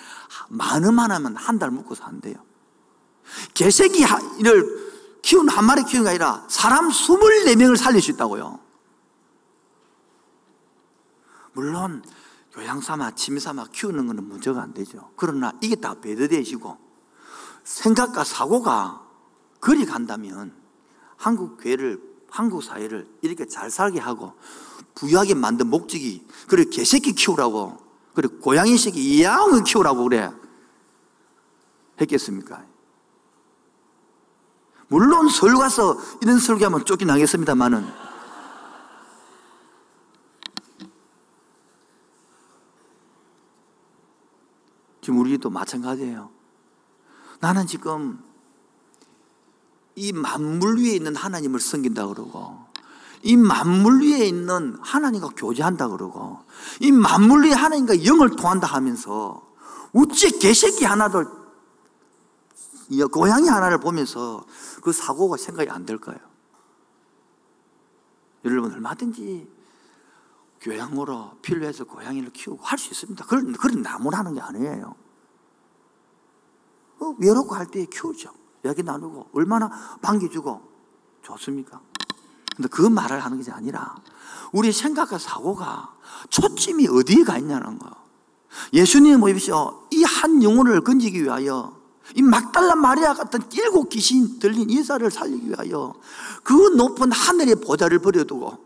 [0.49, 2.35] 만 원만 하면 한 달 먹고 산대요.
[3.55, 8.59] 개새끼를 키운 한 마리 키우는 게 아니라 사람 24명을 살릴 수 있다고요.
[11.53, 12.03] 물론
[12.57, 15.11] 요양 삼아, 취미 삼아 키우는 것은 문제가 안 되죠.
[15.17, 16.77] 그러나 이게 다 배드되시고
[17.65, 19.03] 생각과 사고가
[19.61, 20.55] 그리 간다면
[21.17, 24.33] 한국 교회를 한국 사회를 이렇게 잘 살게 하고
[24.95, 27.79] 부유하게 만든 목적이 그래 개새끼 키우라고
[28.15, 30.31] 그래 고양이 새끼 이양을 키우라고 그래
[32.01, 32.65] 했겠습니까?
[34.89, 38.03] 물론 서울 가서 이런 설교하면 쫓겨나겠습니다만은
[45.01, 46.31] 지금 우리도 마찬가지예요.
[47.41, 48.23] 나는 지금
[49.97, 52.72] 이 만물 위에 있는 하나님을 섬긴다 그러고
[53.23, 56.41] 이 만물 위에 있는 하나님과 교제한다 그러고
[56.81, 59.43] 이 만물 위에 하나님과 영을 통한다 하면서
[59.93, 61.27] 우째 개새끼 하나를
[63.11, 64.45] 고양이 하나를 보면서
[64.83, 66.19] 그 사고가 생각이 안 될까요?
[68.45, 69.49] 여러분 얼마든지
[70.61, 73.25] 교양으로 필요해서 고양이를 키우고 할 수 있습니다.
[73.27, 74.95] 그런, 그런 나무라는 게 아니에요.
[77.01, 78.31] 어, 외롭고 할 때 키우죠.
[78.65, 79.69] 이야기 나누고, 얼마나
[80.03, 80.63] 반겨주고,
[81.23, 81.81] 좋습니까?
[82.57, 83.97] 근데 그 말을 하는 것이 아니라,
[84.53, 85.95] 우리 생각과 사고가
[86.29, 87.91] 초점이 어디에 가 있냐는 거.
[88.73, 89.87] 예수님 보십시오.
[89.91, 91.77] 이 한 영혼을 건지기 위하여,
[92.15, 95.95] 이 막달라 마리아 같은 일곱 귀신 들린 이사를 살리기 위하여,
[96.43, 98.59] 그 높은 하늘의 보좌를 버려두고,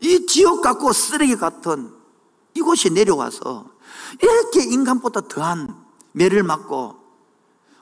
[0.00, 1.92] 이 지옥 같고 쓰레기 같은
[2.54, 3.66] 이곳에 내려와서
[4.20, 5.74] 이렇게 인간보다 더한
[6.12, 6.96] 매를 맞고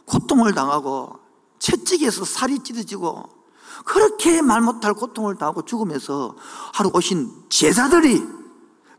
[0.05, 1.19] 고통을 당하고
[1.59, 3.29] 채찍에서 살이 찢어지고
[3.85, 6.37] 그렇게 말 못할 고통을 당하고 죽으면서
[6.73, 8.23] 하루 오신 제자들이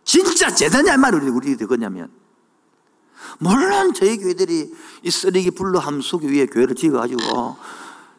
[0.03, 2.09] 진짜 제자냐 말을 우리 되겠냐면
[3.39, 7.57] 물론 저희 교회들이 이 쓰레기 불로 함수기 위해 교회를 지어가지고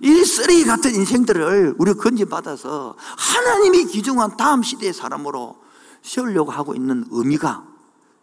[0.00, 5.56] 이 쓰레기 같은 인생들을 우리 건진받아서 하나님이 기중한 다음 시대의 사람으로
[6.02, 7.64] 세우려고 하고 있는 의미가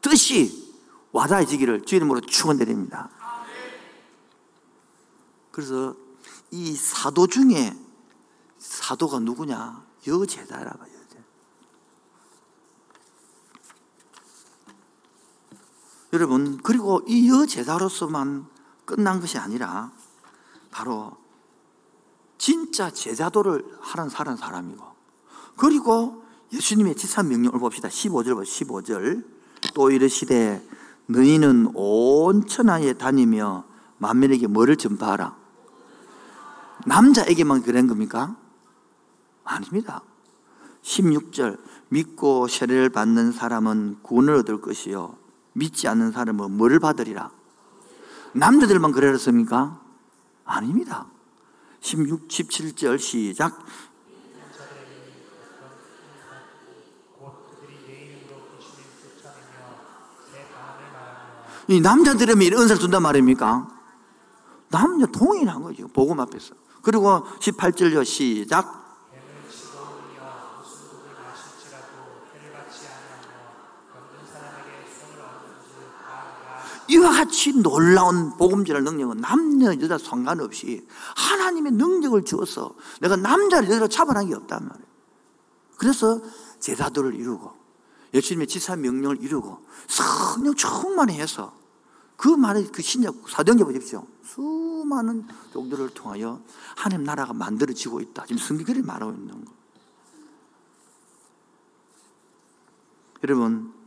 [0.01, 0.69] 뜻이
[1.11, 3.09] 와닿아지기를 주님으로 축원드립니다.
[5.51, 5.95] 그래서
[6.51, 7.73] 이 사도 중에
[8.59, 9.83] 사도가 누구냐?
[10.07, 10.99] 여제자라 봐요.
[16.11, 18.47] 여러분, 그리고 이 여제자로서만
[18.85, 19.91] 끝난 것이 아니라
[20.71, 21.15] 바로
[22.39, 24.83] 진짜 제자도를 하는 사는 사람이고
[25.55, 27.89] 그리고 예수님의 지산 명령을 봅시다.
[27.89, 29.23] 15절 15절
[29.75, 30.65] 또 이르시되
[31.05, 33.65] 너희는 온 천하에 다니며
[33.97, 35.37] 만민에게 뭐를 전파하라
[36.87, 38.35] 남자에게만 그런 겁니까?
[39.49, 40.03] 아닙니다.
[40.83, 41.59] 16절
[41.89, 45.17] 믿고 세례를 받는 사람은 구원을 얻을 것이요
[45.53, 47.31] 믿지 않는 사람은 뭐를 받으리라
[48.33, 49.81] 남자들만 그랬습니까?
[50.45, 51.07] 아닙니다.
[51.81, 53.65] 16, 17절 시작.
[61.67, 63.67] 이 남자들에게 이런 은사를 준단 말입니까?
[64.69, 65.87] 남녀 동일한 거죠.
[65.87, 66.55] 복음 앞에서.
[66.81, 68.78] 그리고 18절요 시작.
[76.89, 84.27] 이와 같이 놀라운 복음전할 능력은 남녀 여자 상관없이 하나님의 능력을 주어서 내가 남자를 여자로 차별한
[84.27, 84.89] 게 없단 말이에요.
[85.77, 86.21] 그래서
[86.59, 87.53] 제자도를 이루고
[88.13, 91.53] 예수님의 지사 명령을 이루고 성령 충만해서
[92.17, 94.05] 그 말에 그 신약 사도행전 보십시오.
[94.23, 96.41] 수많은 종들을 통하여
[96.75, 98.25] 하나님 나라가 만들어지고 있다.
[98.25, 99.51] 지금 성경이 말하고 있는 거.
[103.23, 103.78] 여러분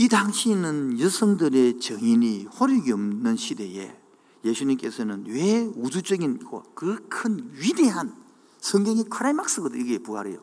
[0.00, 3.94] 이 당시에는 여성들의 정인이 호력이 없는 시대에
[4.42, 6.38] 예수님께서는 왜 우주적인
[6.74, 8.16] 그 큰 위대한
[8.60, 9.78] 성경의 크라이막스거든요.
[9.82, 10.38] 이게 부활이에요.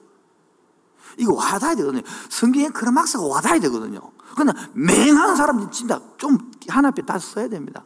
[1.17, 2.03] 이거 와닿아야 되거든요.
[2.29, 3.99] 성경의 크라이막스가 와닿아야 되거든요.
[4.35, 7.83] 그러나 맹한 사람들 진짜 좀 하나 앞에 다 써야 됩니다.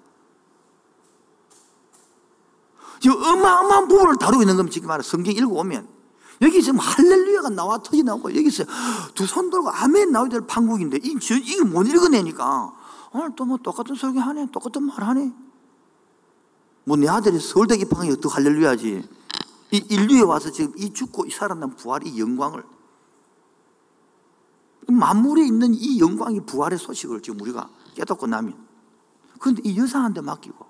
[3.00, 4.74] 지금 어마어마한 부분을 다루고 있는 겁니다.
[4.74, 6.01] 지금 말해 성경 읽어오면.
[6.42, 8.64] 여기 지금 할렐루야가 나와 터지 나오고 여기서
[9.14, 12.74] 두 손 들고 아멘 나와야 될 판국인데 이, 이게 못 읽어내니까?
[13.14, 15.32] 오늘 또 뭐 똑같은 설교 하네 똑같은 말 하네.
[16.86, 19.08] 뭐 내 아들이 서울대 입학이 어떻게 할렐루야지.
[19.74, 22.64] 이 인류에 와서 지금 이 죽고 이 살아난 부활의 영광을.
[24.88, 28.56] 만물에 있는 이 영광의 부활의 소식을 지금 우리가 깨닫고 나면.
[29.40, 30.66] 그런데 이 여사한테 맡기고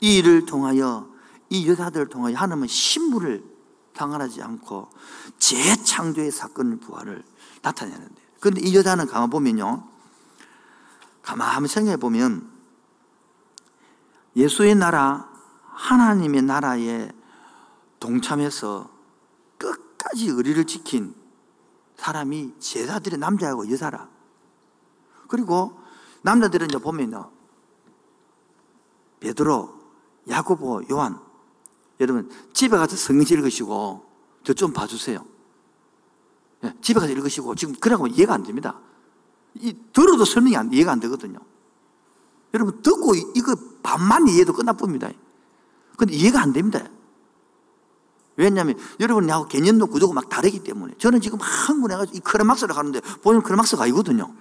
[0.00, 1.08] 이 일을 통하여
[1.50, 3.44] 이 여자들을 통하여 하나님은 신부를
[3.96, 4.90] 당하지 않고
[5.38, 7.24] 재창조의 사건 부활을
[7.62, 8.22] 나타내는데.
[8.40, 9.88] 그런데 이 여자는 가만 보면요.
[11.22, 12.48] 가만히 생각해 보면
[14.36, 15.28] 예수의 나라
[15.72, 17.10] 하나님의 나라에
[17.98, 18.88] 동참해서
[19.58, 21.14] 끝까지 의리를 지킨
[21.96, 24.08] 사람이 제자들의 남자하고 여자라.
[25.28, 25.80] 그리고
[26.22, 27.30] 남자들은 이제 보면요.
[29.20, 29.74] 베드로,
[30.28, 31.25] 야고보, 요한.
[32.00, 34.06] 여러분 집에 가서 성경 읽으시고
[34.44, 35.24] 저 좀 봐주세요.
[36.64, 38.80] 예, 집에 가서 읽으시고 지금 그러고 이해가 안 됩니다.
[39.54, 41.38] 이 들어도 설명이 안, 이해가 안 되거든요.
[42.54, 45.10] 여러분 듣고 이거 반만 이해도 끝나쁩니다.
[45.96, 46.86] 근데 이해가 안 됩니다.
[48.36, 53.84] 왜냐하면 여러분하고 개념도 구조가 막 다르기 때문에 저는 지금 한군해가지고 이 크레막스를 가는데 본인 크레막스가
[53.84, 54.32] 아니거든요.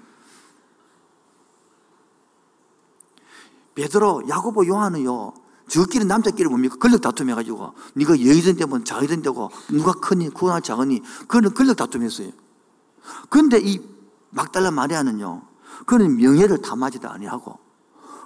[3.74, 5.34] 베드로, 야고보, 요한은요
[5.68, 6.76] 저끼리 남자끼리 뭡니까?
[6.78, 12.04] 권력 다툼 해가지고 네가 여의던 되면 자의던 되고 누가 크니 누가 작으니 그거는 권력 다툼
[12.04, 12.32] 했어요.
[13.30, 13.82] 그런데 이
[14.30, 15.42] 막달라 마리아는요
[15.86, 17.60] 그는 명예를 탐하지도 아니하고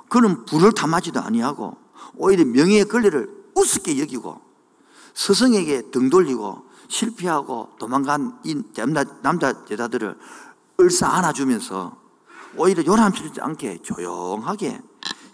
[0.10, 1.78] 그는 부를 탐하지도 아니하고
[2.15, 4.41] 오히려 명예의 권리를 우습게 여기고
[5.13, 8.62] 스승에게 등 돌리고 실패하고 도망간 이
[9.21, 10.17] 남자, 제자들을
[10.80, 11.97] 을사 안아주면서
[12.58, 14.82] 오히려 요람스럽지 않게 조용하게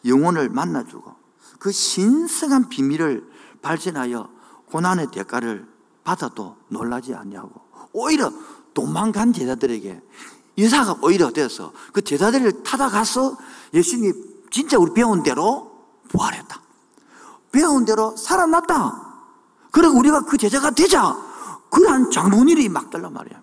[0.05, 1.14] 영혼을 만나주고
[1.59, 3.29] 그 신성한 비밀을
[3.61, 4.29] 발견하여
[4.67, 5.67] 고난의 대가를
[6.03, 7.61] 받아도 놀라지 아니하고
[7.93, 8.31] 오히려
[8.73, 10.01] 도망간 제자들에게
[10.57, 13.37] 여사가 오히려 되어서 그 제자들을 타다가서
[13.73, 14.13] 예수님이
[14.51, 16.61] 진짜 우리 배운 대로 부활했다.
[17.51, 19.13] 배운 대로 살아났다.
[19.71, 21.17] 그리고 우리가 그 제자가 되자.
[21.69, 23.41] 그러한 장본일이 막달라 말이야.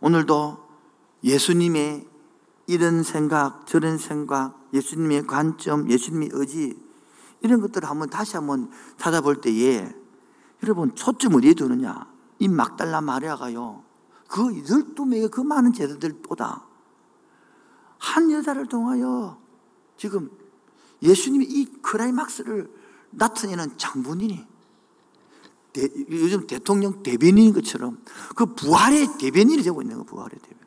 [0.00, 0.68] 오늘도
[1.24, 2.07] 예수님의
[2.68, 6.78] 이런 생각, 저런 생각, 예수님의 관점, 예수님의 의지,
[7.40, 9.90] 이런 것들을 한번 다시 한번 찾아볼 때에
[10.62, 12.06] 여러분 초점 어디에 두느냐?
[12.38, 13.82] 이 막달라 마리아가요.
[14.28, 16.66] 그 열두 명의 그 많은 제자들보다
[17.96, 19.40] 한 여자를 통하여
[19.96, 20.30] 지금
[21.02, 22.70] 예수님이 이 크라이막스를
[23.12, 24.46] 나타내는 장본인이
[25.72, 28.02] 대, 요즘 대통령 대변인인 것처럼
[28.36, 30.57] 그 부활의 대변인이 되고 있는 거 부활의 대변인.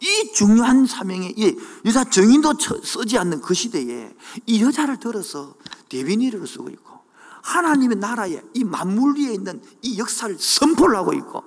[0.00, 4.14] 이 중요한 사명에 이 여자 정인도 쓰지 않는 그 시대에
[4.46, 5.54] 이 여자를 들어서
[5.88, 6.98] 대변인으로 쓰고 있고
[7.42, 11.42] 하나님의 나라에 이 만물 위에 있는 이 역사를 선포를 하고 있고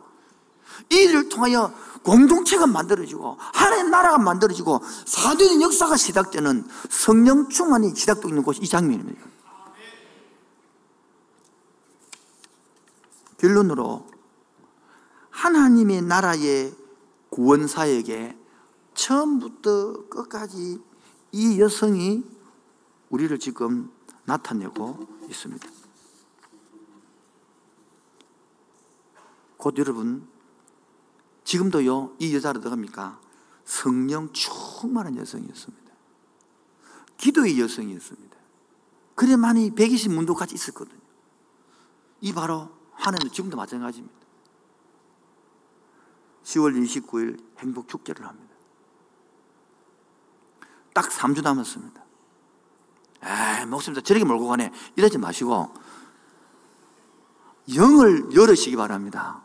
[0.89, 1.73] 이를 통하여
[2.03, 9.21] 공동체가 만들어지고 하나님 나라가 만들어지고 사도의 역사가 시작되는 성령 충만이 시작되고 있는 곳이 이 장면입니다.
[13.37, 14.07] 결론으로
[15.29, 16.80] 하나님의 나라의
[17.31, 18.37] 구원사에게
[18.93, 20.79] 처음부터 끝까지
[21.31, 22.23] 이 여성이
[23.09, 23.91] 우리를 지금
[24.25, 25.67] 나타내고 있습니다.
[29.57, 30.27] 곧 여러분
[31.43, 33.19] 지금도요 이 여자를 어떡합니까?
[33.63, 35.91] 성령 충만한 여성이었습니다.
[37.17, 38.37] 기도의 여성이었습니다.
[39.15, 40.99] 그래 많이 120 문도 같이 있었거든요.
[42.19, 44.20] 이 바로 하나님도 지금도 마찬가지입니다.
[46.43, 48.51] 10월 29일 행복 축제를 합니다.
[50.93, 52.03] 딱 3주 남았습니다.
[53.23, 54.71] 에이, 목숨도 저렇게 몰고 가네.
[54.95, 55.73] 이러지 마시고,
[57.75, 59.43] 영을 열으시기 바랍니다.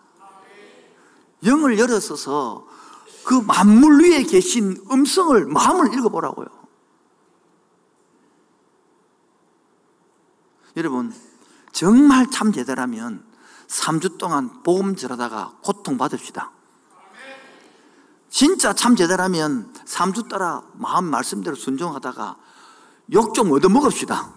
[1.45, 2.67] 영을 열어서서
[3.25, 6.47] 그 만물 위에 계신 음성을, 마음을 읽어보라고요.
[10.77, 11.13] 여러분,
[11.73, 13.25] 정말 참 제대라면
[13.67, 16.56] 3주 동안 복음 전하다가 고통받읍시다.
[18.37, 22.37] 진짜 참 제대라면 3주 따라 마음 말씀대로 순종하다가
[23.14, 24.35] 욕 좀 얻어먹읍시다.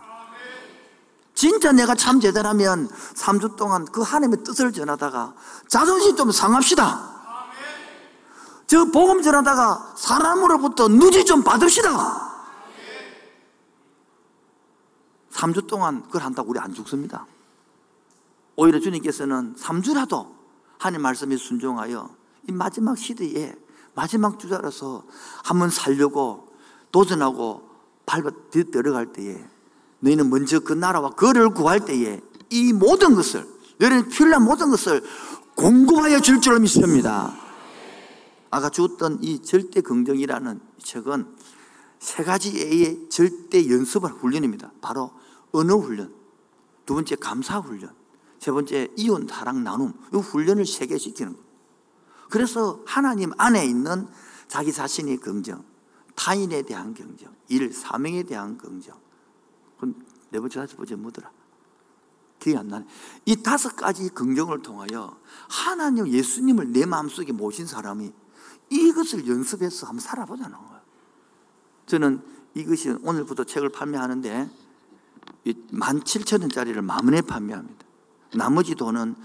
[1.33, 5.35] 진짜 내가 참 제대라면 3주 동안 그 하나님의 뜻을 전하다가
[5.67, 7.19] 자존심 좀 상합시다.
[8.67, 12.45] 저 복음 전하다가 사람으로부터 누지 좀 받읍시다.
[15.33, 17.27] 3주 동안 그걸 한다고 우리 안 죽습니다.
[18.55, 20.33] 오히려 주님께서는 3주라도
[20.77, 22.09] 하나님 말씀에 순종하여
[22.47, 23.57] 이 마지막 시대에
[23.95, 25.04] 마지막 주자로서
[25.43, 26.47] 한번 살려고
[26.91, 27.69] 도전하고
[28.06, 29.43] 밟아 들어갈 때에
[29.99, 33.45] 너희는 먼저 그 나라와 그를 구할 때에 이 모든 것을
[33.78, 35.03] 너희는 필요한 모든 것을
[35.55, 37.34] 공급하여 줄줄 믿습니다.
[38.49, 41.36] 아까 주었던 이 절대 긍정이라는 책은
[41.99, 44.72] 세 가지의 절대 연습을 훈련입니다.
[44.82, 45.11] 바로
[45.51, 46.13] 언어 훈련,
[46.86, 47.91] 두 번째 감사 훈련,
[48.39, 49.93] 세 번째 이혼 사랑 나눔.
[50.13, 51.49] 이 훈련을 세 개 시키는 거예요.
[52.30, 54.07] 그래서 하나님 안에 있는
[54.47, 55.63] 자기 자신의 긍정,
[56.15, 58.97] 타인에 대한 긍정, 일, 사명에 대한 긍정.
[60.30, 61.32] 네 번째, 다섯 번째 뭐더라?
[62.39, 62.86] 기억이 안 나네.
[63.25, 65.17] 이 다섯 가지 긍정을 통하여
[65.49, 68.13] 하나님, 예수님을 내 마음속에 모신 사람이
[68.69, 70.82] 이것을 연습해서 한번 살아보자는 거예요.
[71.88, 72.21] 저는
[72.53, 74.49] 이것이 오늘부터 책을 판매하는데
[75.45, 77.86] 17,000원짜리를 만 원에 판매합니다.
[78.36, 79.15] 나머지 돈은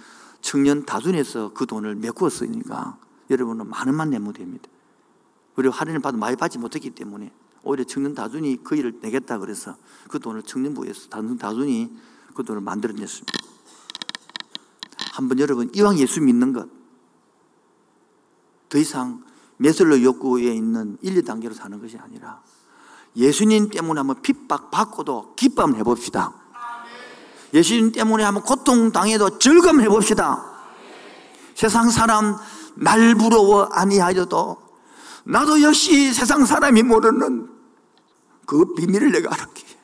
[0.45, 2.99] 청년 다준에서 그 돈을 메꾸어 쓰니까
[3.31, 4.69] 여러분은 만 원만 내면 됩니다.
[5.57, 7.33] 우리 할인을 받아 많이 받지 못했기 때문에
[7.63, 9.77] 오히려 청년 다준이 그 일을 내겠다 그래서
[10.09, 11.97] 그 돈을 청년부에서 다준 다준이
[12.35, 13.33] 그 돈을 만들어냈습니다.
[15.13, 16.85] 한번 여러분 이왕 예수 믿는 것
[18.75, 19.23] 더 이상
[19.59, 22.43] 메슬로 욕구에 있는 1, 2단계로 사는 것이 아니라
[23.15, 26.35] 예수님 때문에 한번 핍박 받고도 기쁨 해봅시다.
[27.55, 30.45] 예수님 때문에 한번 고통 당해도 즐거움 해 봅시다.
[31.55, 32.37] 세상 사람
[32.75, 34.57] 날 부러워 아니하여도
[35.25, 37.49] 나도 역시 세상 사람이 모르는
[38.45, 39.79] 그 비밀을 내가 알았기에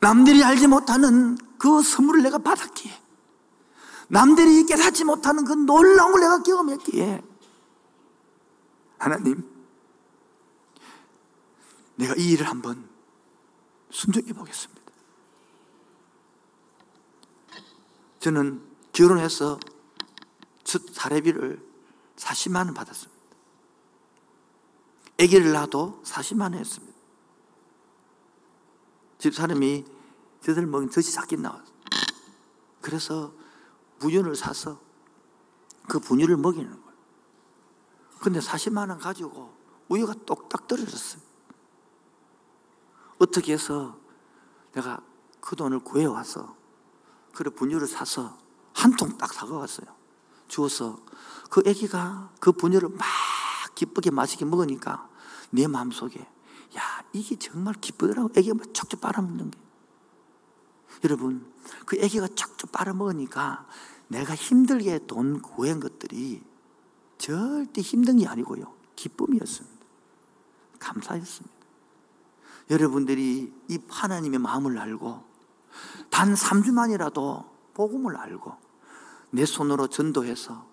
[0.00, 2.98] 남들이 알지 못하는 그 선물을 내가 받았기에
[4.08, 7.22] 남들이 깨닫지 못하는 그 놀라운 걸 내가 경험했기에
[8.98, 9.44] 하나님
[11.96, 12.88] 내가 이 일을 한번
[13.90, 14.79] 순종해 보겠습니다.
[18.20, 18.62] 저는
[18.92, 19.58] 결혼해서
[20.62, 21.66] 첫 사례비를
[22.16, 23.20] 40만 원 받았습니다.
[25.20, 26.98] 아기를 낳아도 40만 원 했습니다.
[29.18, 29.84] 집 사람이
[30.42, 31.70] 저들 먹은 젖이 작긴 나왔어요.
[32.80, 33.32] 그래서
[33.98, 34.80] 분유를 사서
[35.88, 36.98] 그 분유를 먹이는 거예요.
[38.20, 39.54] 근데 40만 원 가지고
[39.88, 41.22] 우유가 똑딱 떨어졌어요.
[43.18, 43.98] 어떻게 해서
[44.72, 45.02] 내가
[45.40, 46.59] 그 돈을 구해와서
[47.32, 48.36] 그래 분유를 사서
[48.72, 49.86] 한 통 딱 사가왔어요.
[50.48, 50.98] 주어서
[51.50, 53.06] 그 아기가 그 분유를 막
[53.74, 55.08] 기쁘게 맛있게 먹으니까
[55.50, 58.30] 내 마음속에 야 이게 정말 기쁘더라고.
[58.36, 59.58] 아기가 막 척척 빨아먹는 게.
[61.04, 61.50] 여러분
[61.86, 63.66] 그 아기가 척척 빨아먹으니까
[64.08, 66.42] 내가 힘들게 돈 구한 것들이
[67.18, 68.74] 절대 힘든 게 아니고요.
[68.96, 69.86] 기쁨이었습니다.
[70.78, 71.56] 감사였습니다.
[72.70, 75.29] 여러분들이 이 하나님의 마음을 알고
[76.10, 78.52] 단 3주만이라도 복음을 알고
[79.30, 80.68] 내 손으로 전도해서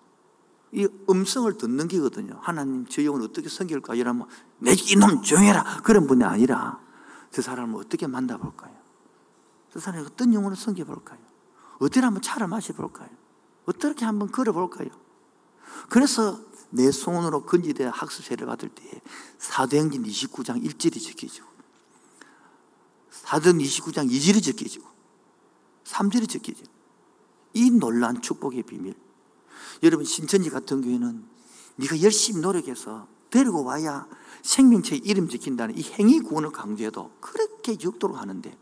[0.72, 2.38] 이 음성을 듣는 게거든요.
[2.42, 3.94] 하나님 저 영혼 어떻게 섬길까?
[3.94, 4.26] 이러면
[4.58, 5.80] 내 이놈 조용해라.
[5.82, 6.78] 그런 분이 아니라
[7.30, 8.76] 저 사람을 어떻게 만나볼까요?
[9.72, 11.18] 저 사람이 어떤 영혼을 섬겨볼까요?
[11.78, 13.08] 어떻게 한번 차를 마셔볼까요?
[13.66, 14.88] 어떻게 한번 걸어볼까요?
[15.88, 16.38] 그래서
[16.70, 19.00] 내 손으로 건지대 학습세를 받을 때
[19.38, 21.46] 사도행전 29장 1절이 적혀지고
[23.10, 24.87] 사도행 29장 2절이 적혀지고
[25.88, 26.68] 3절이 적혀지고
[27.54, 28.94] 이 놀란 축복의 비밀.
[29.82, 31.24] 여러분 신천지 같은 경우에는
[31.76, 34.06] 네가 열심히 노력해서 데리고 와야
[34.42, 38.56] 생명체 이름 지킨다는 이 행위 구원을 강조해도 그렇게 죽도록 하는데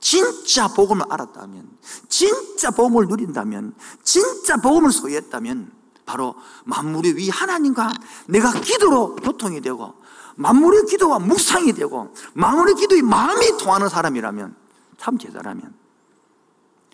[0.00, 1.68] 진짜 복음을 알았다면
[2.08, 5.72] 진짜 복음을 누린다면 진짜 복음을 소유했다면
[6.06, 7.92] 바로 만물의 위 하나님과
[8.26, 9.94] 내가 기도로 교통이 되고
[10.36, 14.56] 만물의 기도와 묵상이 되고 만물의 기도의 마음이 통하는 사람이라면
[14.96, 15.74] 참 제자라면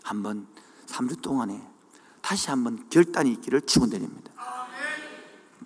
[0.07, 0.47] 한번
[0.87, 1.69] 3주 동안에
[2.23, 4.33] 다시 한번 결단이 있기를 축원드립니다.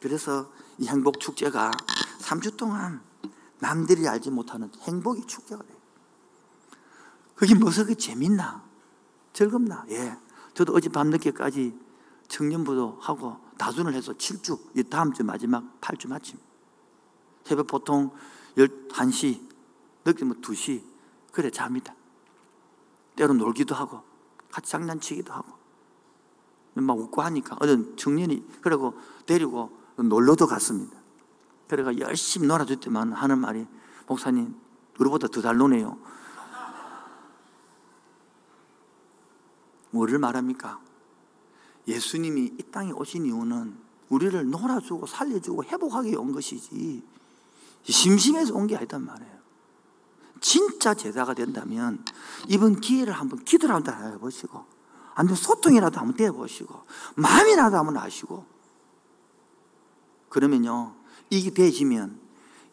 [0.01, 1.70] 그래서 이 행복 축제가
[2.20, 3.03] 3주 동안
[3.59, 5.76] 남들이 알지 못하는 행복의 축제가 돼요.
[7.34, 8.64] 그게 무슨 그 재밌나?
[9.34, 9.84] 즐겁나?
[9.91, 10.16] 예.
[10.55, 11.78] 저도 어제 밤늦게까지
[12.28, 16.38] 청년부도 하고 다순을 해서 7주, 다음 주 마지막 8주 마침.
[17.45, 18.11] 새벽 보통
[18.57, 19.47] 11시,
[20.07, 20.82] 늦게면 2시,
[21.30, 21.95] 그래 잡니다.
[23.16, 24.09] 때로 놀기도 하고,
[24.51, 25.59] 같이 장난치기도 하고.
[26.74, 28.94] 막 웃고 하니까 어떤 청년이 그리고
[29.26, 30.96] 데리고 놀러도 갔습니다.
[31.68, 33.66] 그래가 열심히 놀아줬더만 하는 말이
[34.07, 34.55] 목사님
[34.98, 35.98] 우리보다 더 잘 노네요.
[39.90, 40.80] 뭐를 말합니까?
[41.88, 43.76] 예수님이 이 땅에 오신 이유는
[44.09, 47.03] 우리를 놀아주고 살려주고 회복하게 온 것이지
[47.84, 49.39] 심심해서 온 게 아니단 말이에요.
[50.41, 52.05] 진짜 제자가 된다면
[52.49, 54.64] 이번 기회를 한번 기도를 한번 해보시고
[55.14, 56.84] 안 되면 소통이라도 한번 대보시고
[57.16, 58.47] 마음이라도 한번 아시고.
[60.28, 60.95] 그러면요
[61.28, 62.18] 이게 되시면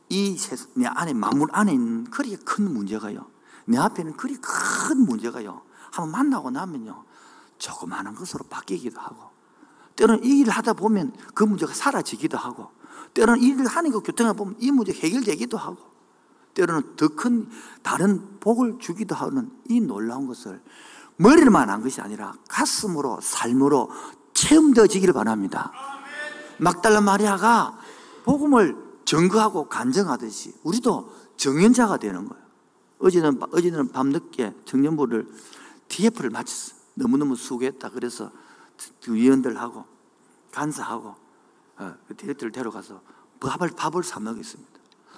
[0.10, 0.38] 이
[0.76, 3.30] 내 안에 만물 안에 있는 그리 큰 문제가요
[3.66, 5.62] 내 앞에는 그리 큰 문제가요
[5.92, 7.04] 한번 만나고 나면요
[7.58, 9.32] 조그마한 것으로 바뀌기도 하고
[9.96, 12.72] 때로는 이 일을 하다 보면 그 문제가 사라지기도 하고
[13.14, 15.78] 때로는 이 일을 하는 거 교통하다 보면 이 문제 해결되기도 하고
[16.58, 17.48] 때로는 더 큰
[17.84, 20.62] 다른 복을 주기도 하는 이 놀라운 것을
[21.18, 23.92] 머리로만 한 것이 아니라 가슴으로 삶으로
[24.34, 25.72] 체험되어지기를 바랍니다.
[26.58, 27.78] 막달라 마리아가
[28.24, 32.44] 복음을 증거하고 간증하듯이 우리도 정연자가 되는 거예요.
[33.00, 35.28] 어제는 어제는 밤늦게 청년부를
[35.88, 36.76] TF를 마쳤어.
[36.96, 37.92] 너무너무 수고했다.
[37.92, 38.32] 그래서
[39.04, 39.86] 그 위원들하고
[40.52, 41.16] 간사하고
[41.78, 43.02] 어, 그 디렉터를 데려가서
[43.40, 44.72] 밥을 밥을 사 먹였습니다.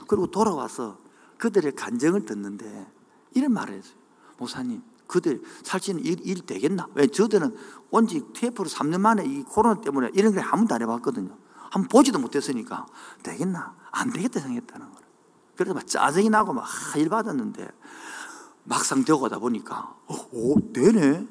[0.08, 0.98] 그리고 돌아와서
[1.40, 2.88] 그들의 간증을 듣는데
[3.34, 3.96] 이런 말을 했어요.
[4.38, 6.88] 목사님, 그들 살찌는 일, 일 되겠나?
[6.94, 7.56] 왜 저들은
[7.90, 11.36] 온지 TF로 3년 만에 이 코로나 때문에 이런 걸 아무도 안 해봤거든요.
[11.72, 12.86] 한번 보지도 못했으니까
[13.24, 13.76] 되겠나?
[13.92, 15.10] 안 되겠다 생각했다는 거예요.
[15.56, 16.66] 그래서 막 짜증이 나고 막
[16.96, 17.68] 일 받았는데
[18.66, 21.28] 막상 되고 가다 보니까 어, 오, 되네.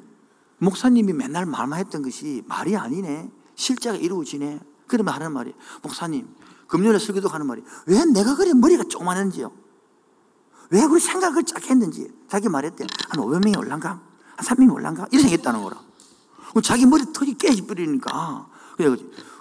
[0.59, 3.31] 목사님이 맨날 말만 했던 것이 말이 아니네.
[3.55, 4.61] 실제가 이루어지네.
[4.87, 6.29] 그러면 하는 말이 목사님
[6.67, 9.53] 금요일에 설교도 하는 말이 왜 내가 그래 머리가 조그마한지요?
[10.71, 12.87] 왜 그렇게 생각을 짝 했는지 자기 말했대.
[13.09, 14.01] 한 500명이 올란가?
[14.37, 15.07] 한 300명이 올란가?
[15.11, 15.81] 이렇게 생겼다는 거라.
[16.63, 18.49] 자기 머리 턱이 깨져버리니까.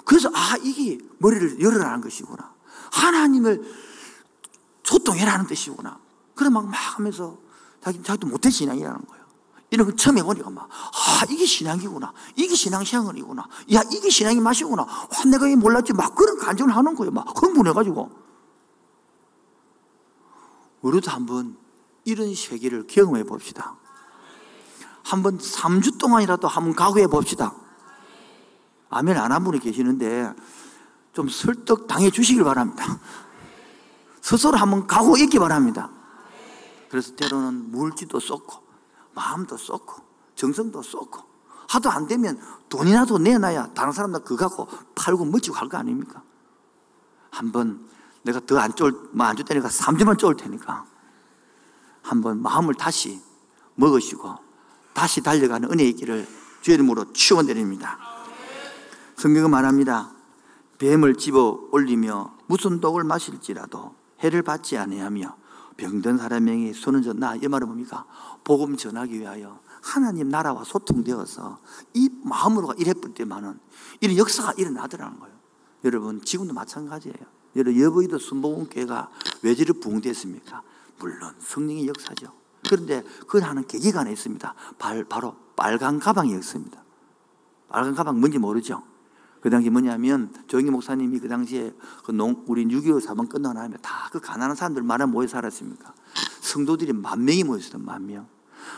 [0.05, 2.53] 그래서, 아, 이게 머리를 열어라는 것이구나.
[2.91, 3.63] 하나님을
[4.84, 5.99] 소통해라는 뜻이구나.
[6.34, 7.38] 그래 막, 막 하면서
[7.84, 9.25] 자기, 자기도 못해 신앙이라는 거예요.
[9.69, 12.13] 이런 거 처음 해보니까 막, 아, 이게 신앙이구나.
[12.38, 13.45] 이게 신앙 생활이구나.
[13.73, 14.84] 야, 이게 신앙의 맛이구나.
[14.84, 15.91] 와, 내가 이 몰랐지.
[15.91, 17.11] 막 그런 간증을 하는 거예요.
[17.11, 18.26] 막 흥분해가지고.
[20.88, 21.57] 우리도 한번
[22.05, 23.75] 이런 세계를 경험해 봅시다.
[25.03, 27.53] 한번 3주 동안이라도 한번 각오해 봅시다.
[28.89, 30.33] 아멘 안 한 분이 계시는데
[31.13, 32.99] 좀 설득 당해 주시길 바랍니다.
[34.21, 35.89] 스스로 한번 각오 있기 바랍니다.
[36.89, 38.63] 그래서 때로는 물질도 쏟고
[39.13, 40.01] 마음도 쏟고
[40.35, 41.19] 정성도 쏟고
[41.67, 46.21] 하도 안 되면 돈이라도 내놔야 다른 사람들 그거 갖고 팔고 멋지고 할 거 아닙니까?
[47.29, 47.85] 한번
[48.28, 50.86] 내가 더 안 쫄, 뭐안줄 테니까 3주만 쫄 테니까
[52.01, 53.21] 한번 마음을 다시
[53.75, 54.36] 먹으시고
[54.93, 56.28] 다시 달려가는 은혜의 길을
[56.61, 57.97] 주의 이름으로 축원드립니다.
[59.15, 60.11] 성경은 말합니다.
[60.78, 65.38] 뱀을 집어 올리며 무슨 독을 마실지라도 해를 받지 아니하며
[65.78, 68.05] 병든 사람에게 손을 졌나 이 말은 뭡니까?
[68.43, 71.59] 복음 전하기 위하여 하나님 나라와 소통되어서
[71.93, 73.59] 이 마음으로 일했을 때만은
[74.01, 75.36] 이런 역사가 일어나더라는 거예요.
[75.84, 77.36] 여러분 지금도 마찬가지예요.
[77.58, 79.10] 여러분 여보이도 순복음교회가
[79.41, 80.62] 외지를 부흥됐습니까?
[80.99, 82.32] 물론 성령의 역사죠.
[82.70, 84.53] 그런데 그 하는 계기가 하나 있습니다.
[84.78, 86.84] 발, 바로 빨간 가방이었습니다.
[87.70, 88.84] 빨간 가방 뭔지 모르죠?
[89.41, 94.08] 그 당시 뭐냐면 조영기 목사님이 그 당시에 그 농, 우리 6.25 사번 끝나고 나면 다
[94.12, 95.93] 그 가난한 사람들 많아 모여 살았습니까?
[96.41, 98.28] 성도들이 만 명이 모였어요, 만 명.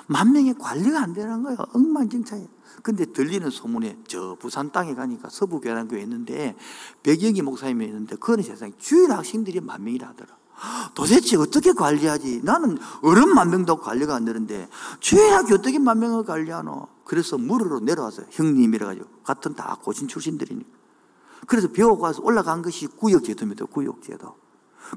[0.08, 1.58] 만 명의 관리가 안 되는 거예요.
[1.74, 2.50] 엉망진창이에요.
[2.82, 6.56] 근데 들리는 소문에 저 부산 땅에 가니까 서부교단교회 있는데
[7.04, 10.38] 백영기 목사님이 있는데 그런 세상에 주일 학생들이 만 명이라 하더라.
[10.94, 12.42] 도대체 어떻게 관리하지?
[12.44, 14.68] 나는 어른 만 명도 관리가 안 되는데
[15.00, 16.88] 주일 학교 어떻게 만 명을 관리하노?
[17.06, 20.70] 그래서 무르로 내려와서 형님이라 가지고 같은 다 고신 출신들이니까.
[21.48, 21.68] 그래서
[21.98, 23.66] 와서 올라간 것이 구역제도입니다.
[23.66, 24.36] 구역제도.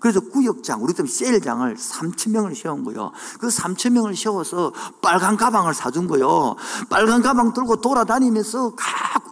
[0.01, 3.13] 그래서 구역장, 우리 때 셀장을 3천 명을 세운 거예요.
[3.39, 6.57] 그 3천 명을 세워서 빨간 가방을 사준 거예요.
[6.89, 8.75] 빨간 가방 들고 돌아다니면서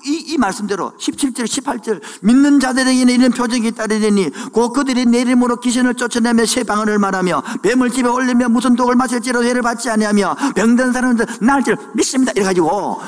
[0.04, 5.94] 이, 이 말씀대로 17절, 18절 믿는 자들에게는 이런 표적이 따르리니 곧 그들이 내 이름으로 귀신을
[5.94, 11.26] 쫓아내며 새 방언을 말하며 뱀을 집에 올리며 무슨 독을 마실지라도 해를 받지 아니하며 병든 사람들
[11.40, 12.32] 날줄 믿습니다.
[12.32, 13.00] 이래가지고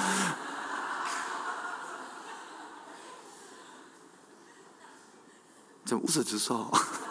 [5.86, 6.70] 좀 웃어주소.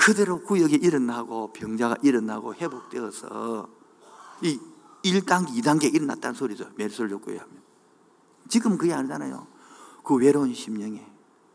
[0.00, 3.68] 그대로 구역이 일어나고 병자가 일어나고 회복되어서
[4.40, 4.58] 이
[5.04, 6.70] 1단계, 2단계 일어났다는 소리죠.
[6.76, 7.62] 메르솔교회 하면.
[8.48, 9.46] 지금 그게 아니잖아요.
[10.02, 11.06] 그 외로운 심령에,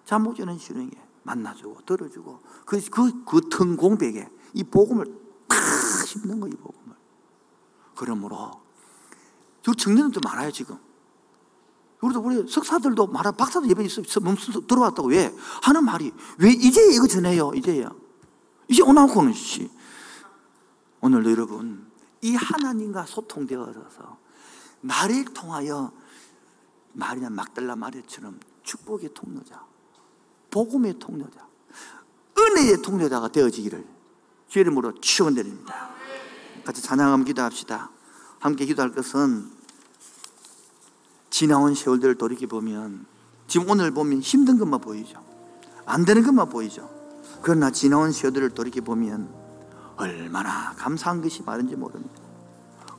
[0.05, 0.91] 잠 못 자는 심령에
[1.23, 5.05] 만나주고, 들어주고, 그, 그, 그腾공백에 이 복음을
[5.47, 5.57] 탁
[6.05, 6.95] 심는 거, 이 복음을.
[7.95, 8.51] 그러므로,
[9.63, 10.77] 저 청년들도 많아요, 지금.
[12.01, 14.03] 우리도 우리 석사들도 많아, 박사도 예배 있어,
[14.67, 15.09] 들어왔다고.
[15.09, 15.33] 왜?
[15.63, 17.89] 하는 말이, 왜 이제 이거 전해요, 이제야.
[18.67, 19.69] 이제 오나고는 씨.
[21.01, 21.85] 오늘도 여러분
[22.21, 24.17] 이 하나님과 소통되어서
[24.81, 25.91] 나를 통하여
[26.93, 29.63] 마리아 막달라 마리아처럼 축복의 통로자,
[30.49, 31.47] 복음의 통로자,
[32.37, 33.85] 은혜의 통로자가 되어지기를
[34.47, 35.91] 주 이름으로 축원드립니다.
[36.63, 37.91] 같이 찬양하면 기도합시다.
[38.39, 39.51] 함께 기도할 것은
[41.29, 43.05] 지나온 세월들을 돌이켜 보면
[43.47, 45.23] 지금 오늘 보면 힘든 것만 보이죠.
[45.85, 46.89] 안 되는 것만 보이죠.
[47.41, 49.29] 그러나 지나온 세월들을 돌이켜보면
[49.97, 52.13] 얼마나 감사한 것이 많은지 모릅니다.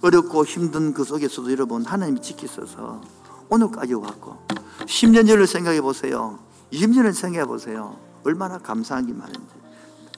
[0.03, 3.01] 어렵고 힘든 그 속에서도 여러분 하나님이 지키셔서
[3.49, 4.37] 오늘까지 왔고
[4.81, 6.39] 10년 전을 생각해 보세요.
[6.73, 7.97] 20년을 생각해 보세요.
[8.25, 9.41] 얼마나 감사한 게 많은지.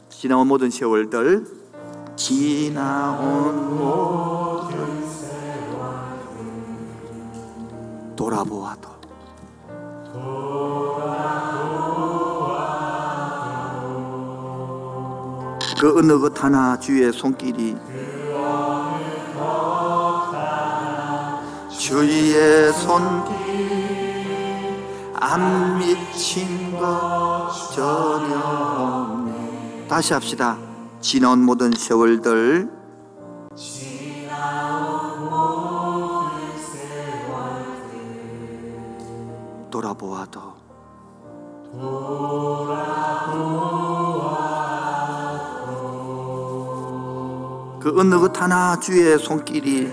[0.08, 1.46] 지나온 모든 세월들
[2.16, 6.16] 지나온 모든 세월들
[8.16, 8.88] 돌아보아도
[15.78, 17.76] 그 어느 것 하나 주의 손길이
[21.70, 23.38] 주의 손길
[25.14, 29.86] 안 미친 것 전혀 없네.
[29.88, 30.58] 다시 합시다.
[31.00, 32.70] 지나온 모든 세월들.
[39.70, 40.58] 돌아보아도
[47.92, 49.90] 그것 하나 주의 손길이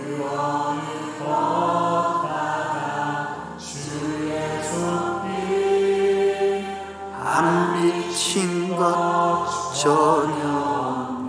[7.14, 9.46] 안 미친 것
[9.80, 11.26] 전혀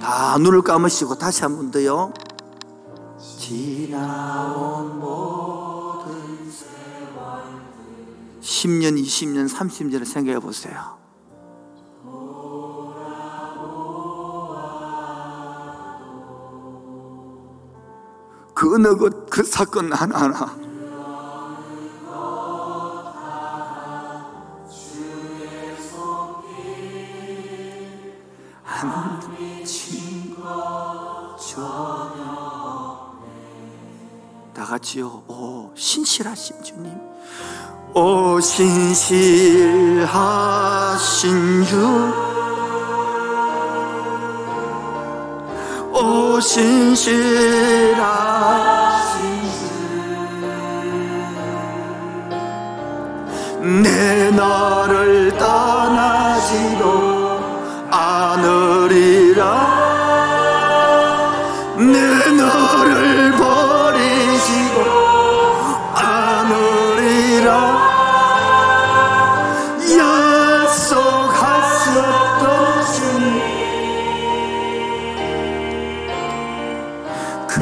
[0.00, 2.12] 다 눈을 감으시고 다시 한 번 더요.
[3.18, 7.42] 지나온 모든 세월
[8.40, 10.96] 10년, 20년, 30년을 생각해 보세요
[18.56, 20.56] 그 어느 것, 그 사건 하나하나.
[34.54, 35.22] 다 같이요.
[35.28, 36.98] 오 신실하신 주님.
[37.92, 39.66] 오 신실하신
[41.66, 41.86] 주.
[45.92, 48.25] 오 신실하신
[53.66, 56.86] 내 너를 떠나지도
[57.90, 59.42] 않으리라.
[61.76, 64.78] 내 너를 버리지도
[65.96, 67.48] 않으리라.
[70.68, 72.44] 약속하셨던
[72.94, 73.26] 주님
[77.48, 77.58] 그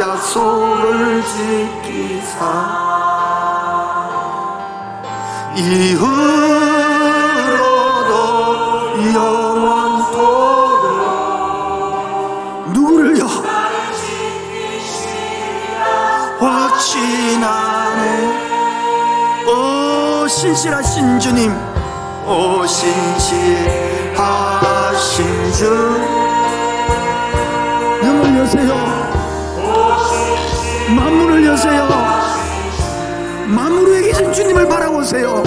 [0.00, 2.77] 약속을 지키사
[5.58, 6.06] 이후로도
[9.12, 10.28] 영원토록
[12.72, 13.26] 누구를요?
[16.38, 18.02] 확신하네.
[19.48, 21.52] 오 신실하신 주님.
[22.24, 24.22] 오 신실하신
[25.54, 25.68] 주.
[28.00, 28.76] 눈을 여세요.
[30.94, 31.88] 만문을 여세요.
[33.48, 35.42] 계신 주님을 바라보세요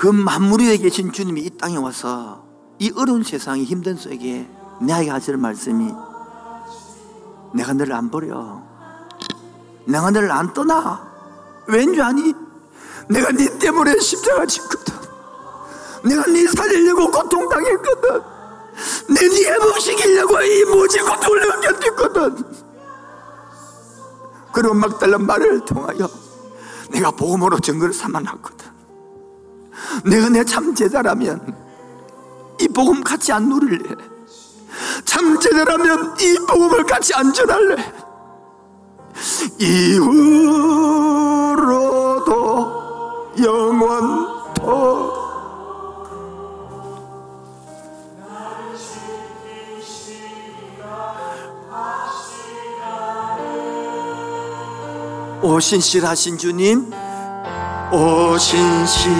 [0.00, 2.42] 그 만물 위에 계신 주님이 이 땅에 와서
[2.78, 4.48] 이 어려운 세상이 힘든 속에
[4.80, 5.92] 내게 하실 말씀이
[7.52, 8.62] 내가 너를 안 버려.
[9.84, 11.06] 내가 너를 안 떠나.
[11.66, 12.32] 왠줄 아니?
[13.10, 14.94] 내가 네 때문에 십자가 짓거든.
[16.06, 18.22] 내가 네 살리려고 고통당했거든.
[19.10, 22.46] 내네 회복시키려고 이 모진 고통을 견뎠거든.
[24.50, 26.08] 그리고 막달라 말을 통하여
[26.90, 28.79] 내가 복음으로 증거를 삼아놨거든
[30.04, 31.56] 내가 내 참 제자라면
[32.60, 33.94] 이 복음 같이 안 누릴래?
[35.04, 37.76] 참 제자라면 이 복음을 같이 안 전할래?
[42.00, 45.20] 이후로도 영원토
[55.42, 56.90] 오 신실하신 주님
[57.92, 59.10] 오 신실하신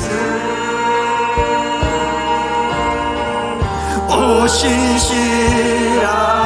[0.00, 0.38] 주
[4.08, 6.37] 오 신실하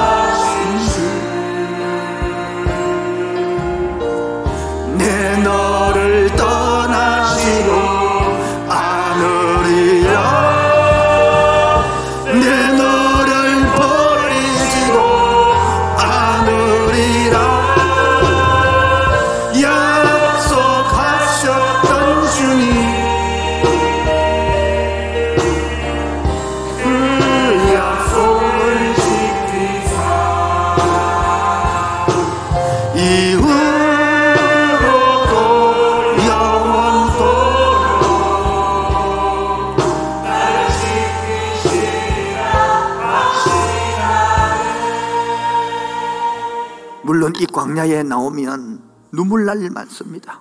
[47.04, 48.82] 물론 이 광야에 나오면
[49.12, 50.40] 눈물 날 일 많습니다.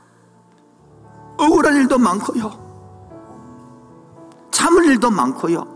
[1.37, 2.51] 억울한 일도 많고요.
[4.51, 5.67] 참을 일도 많고요.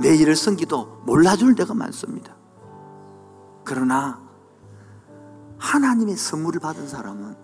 [0.00, 2.34] 내 일을 쓴기도 몰라줄 때가 많습니다.
[3.64, 4.20] 그러나
[5.58, 7.36] 하나님의 선물을 받은 사람은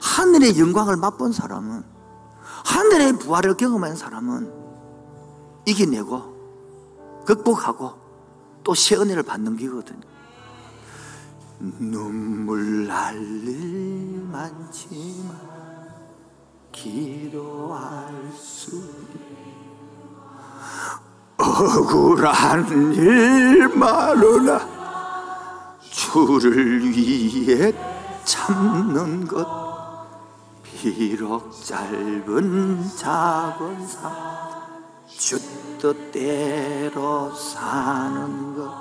[0.00, 1.84] 하늘의 영광을 맛본 사람은
[2.64, 4.52] 하늘의 부활을 경험한 사람은
[5.66, 8.04] 이겨내고 극복하고
[8.64, 10.00] 또 새 은혜를 받는 기거든요.
[11.58, 15.38] 눈물 날일 많지만
[16.72, 18.82] 기도할 수
[21.36, 24.73] 억울한 일 많으나
[25.94, 27.72] 주를 위해
[28.24, 29.46] 참는 것.
[30.62, 33.86] 비록 짧은 작은
[35.06, 35.38] 삶주
[35.78, 38.74] 뜻대로 사는 것.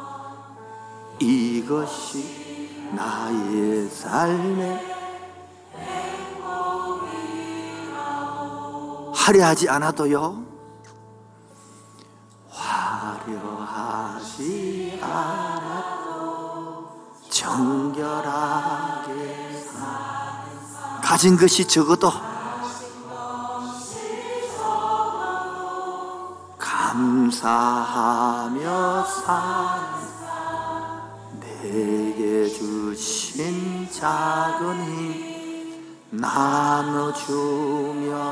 [1.20, 4.93] 이것이 나의 삶의
[9.14, 10.43] 화려하지 않아도요
[12.49, 13.80] 화려하지
[15.01, 16.02] 않아도
[17.43, 19.11] 정결하게
[21.03, 22.09] 가진 것이 적어도
[26.57, 27.83] 감사하며
[29.05, 29.99] 사
[31.41, 37.19] 내게 주신 작은 힘 나눠주며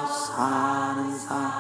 [0.08, 1.52] 사는 삶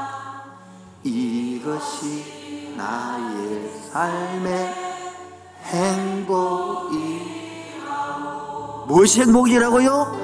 [1.04, 4.74] 이것이 나의 삶의
[5.66, 7.41] 행복이
[8.88, 10.22] 무엇이 행복이라고요?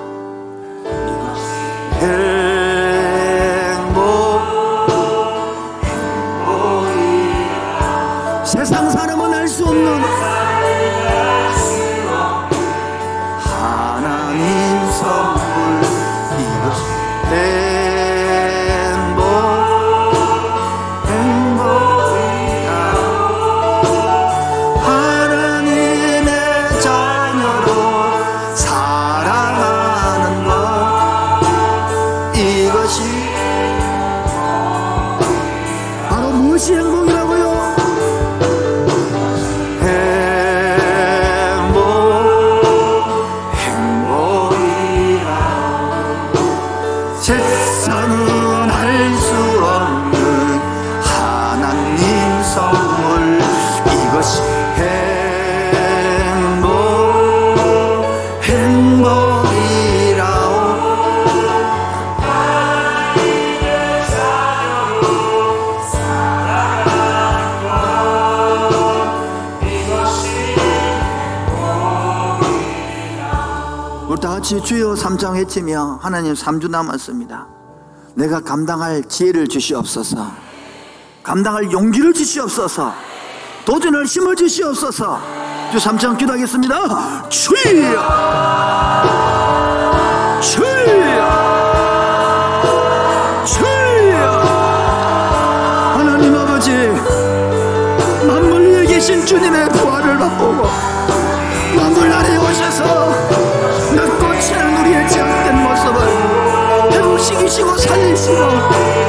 [74.57, 77.47] 다 같이 주여 삼장 외치며 하나님 삼주 남았습니다.
[78.15, 80.31] 내가 감당할 지혜를 주시옵소서.
[81.21, 82.93] 감당할 용기를 주시옵소서.
[83.65, 85.19] 도전할 힘을 주시옵소서.
[85.71, 87.29] 주 삼장 기도하겠습니다.
[87.29, 87.59] 주여!
[90.41, 91.27] 주여!
[93.45, 94.17] 주여!
[95.97, 96.71] 하나님 아버지
[98.25, 100.86] 만물 위에 계신 주님의 부활을 맛보고
[107.27, 109.06] 회복시키시고 살리시고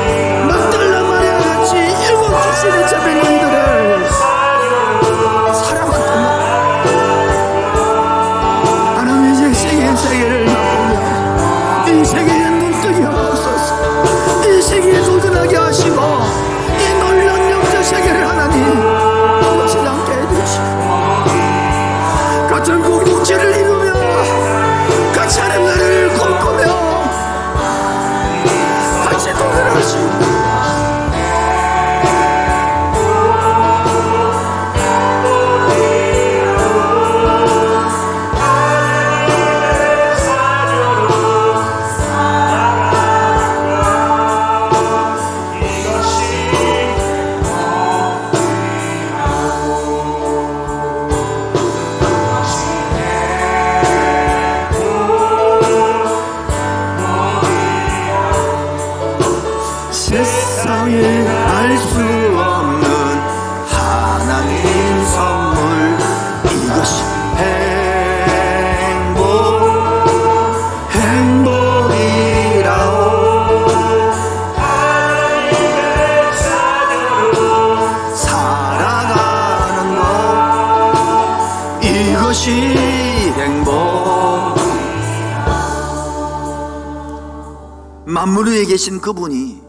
[88.78, 89.60] 계신 그분이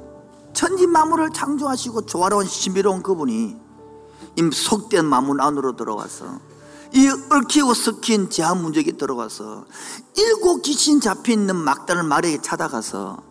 [0.54, 3.58] 천지 만물을 창조하시고 조화로운 신비로운 그분이
[4.36, 6.40] 이 속된 만물 안으로 들어와서
[6.94, 9.66] 이 얽히고 섞인 제한 문제에 들어가서
[10.16, 13.24] 일곱 귀신 잡혀 있는 막다른 마리에게 찾아가서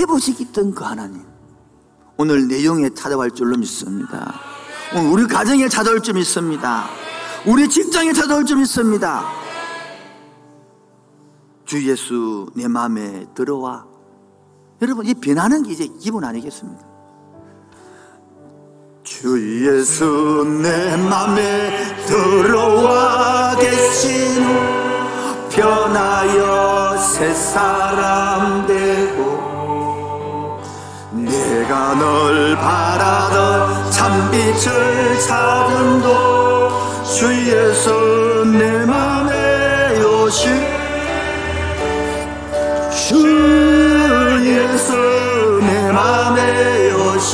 [0.00, 1.22] 해보시겠던 그 하나님
[2.16, 4.34] 오늘 내용에 찾아갈 줄로 믿습니다.
[4.96, 6.88] 오늘 우리 가정에 찾아올 줄 믿습니다.
[7.46, 9.30] 우리 직장에 찾아올 줄 믿습니다.
[11.64, 13.93] 주 예수 내 마음에 들어와
[14.82, 16.94] 여러분 이 변하는 게 이제 기본 아니겠습니까?
[19.02, 30.58] 주 예수 내 맘에 들어와 계신 후 변하여 새 사람 되고
[31.12, 40.73] 내가 널 바라던 참빛을 찾은 도주 예수 내 맘에 오신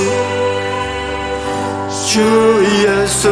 [0.00, 0.08] 오신
[2.06, 2.20] 주
[2.86, 3.28] 예수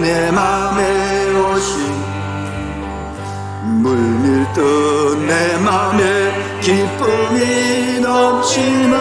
[0.00, 1.76] 내 맘에 오신
[3.82, 6.00] 물밀듯 내 맘에
[6.60, 8.94] 기쁨이 넘치는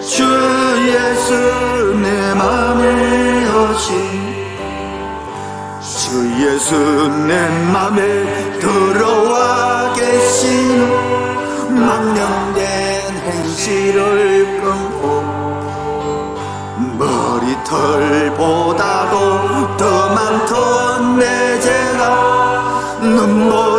[0.00, 0.24] 주
[0.88, 3.84] 예수 내 맘에 오신
[5.80, 6.74] 주 예수
[7.26, 10.88] 내 맘에 들어와 계신
[11.68, 14.29] 망령된 행실을
[17.70, 19.16] 털보다도
[19.76, 23.69] 더 많던 내 죄가 눈보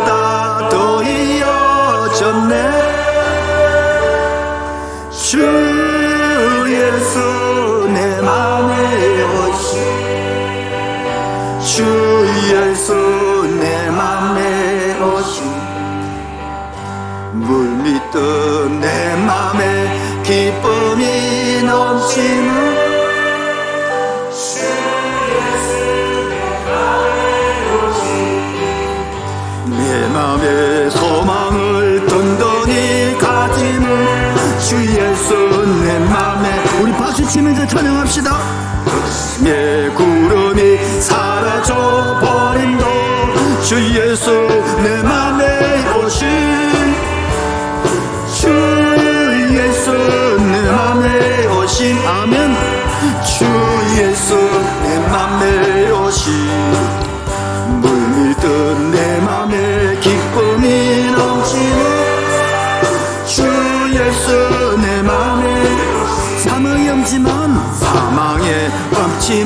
[37.32, 38.61] 우리 박수 치면서 찬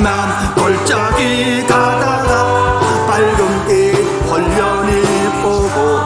[0.06, 3.96] 엄지만 골짜기 가다가 밝은빛
[4.28, 5.02] 홀연히
[5.42, 6.00] 보고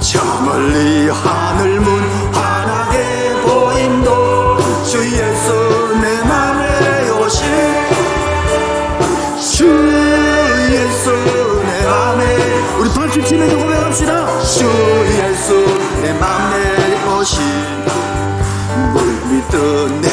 [0.00, 7.46] 저 멀리 하늘 문 환하게 보임도 주 예수 내 맘에 오신
[9.38, 9.66] 주
[10.72, 11.10] 예수
[11.66, 12.22] 내 맘에
[12.78, 14.40] 우리 박수 치면서 고백합시다.
[14.40, 14.64] 주
[15.18, 15.66] 예수
[16.00, 17.44] 내 맘에 오신
[18.94, 20.05] 물밑듯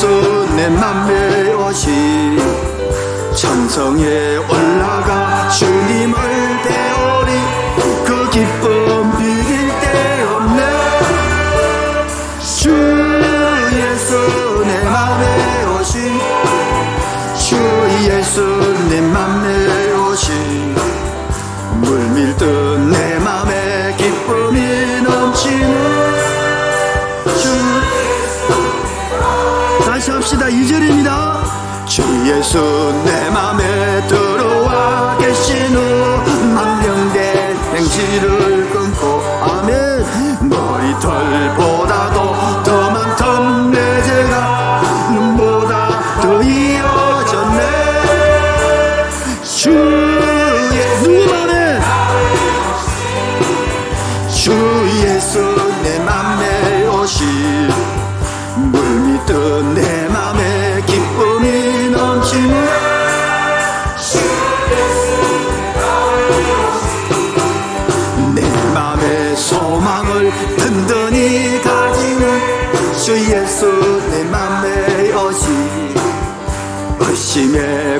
[0.00, 2.38] 예수 내 맘에 오신
[3.36, 4.69] 천성에 올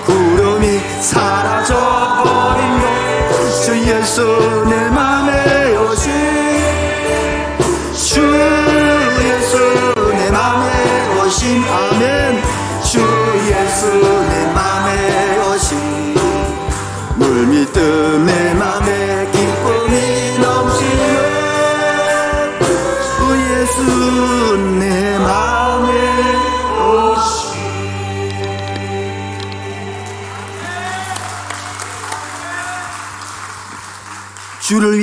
[0.04, 2.80] 구름이 사라져버린
[3.64, 5.49] 주 예수 내 맘에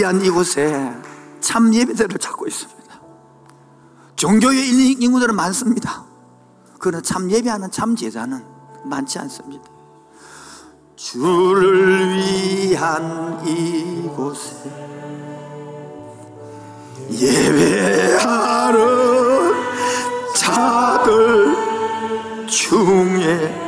[0.07, 0.93] 위한 이곳에
[1.41, 2.77] 참 예배들을 찾고 있습니다.
[4.15, 6.05] 종교의 인- 인구들은 많습니다.
[6.79, 8.41] 그러나 참 예배하는 참 제자는
[8.85, 9.65] 많지 않습니다.
[10.95, 14.71] 주를 위한 이곳에
[17.11, 18.77] 예배하는
[20.33, 21.53] 자들
[22.47, 23.66] 중에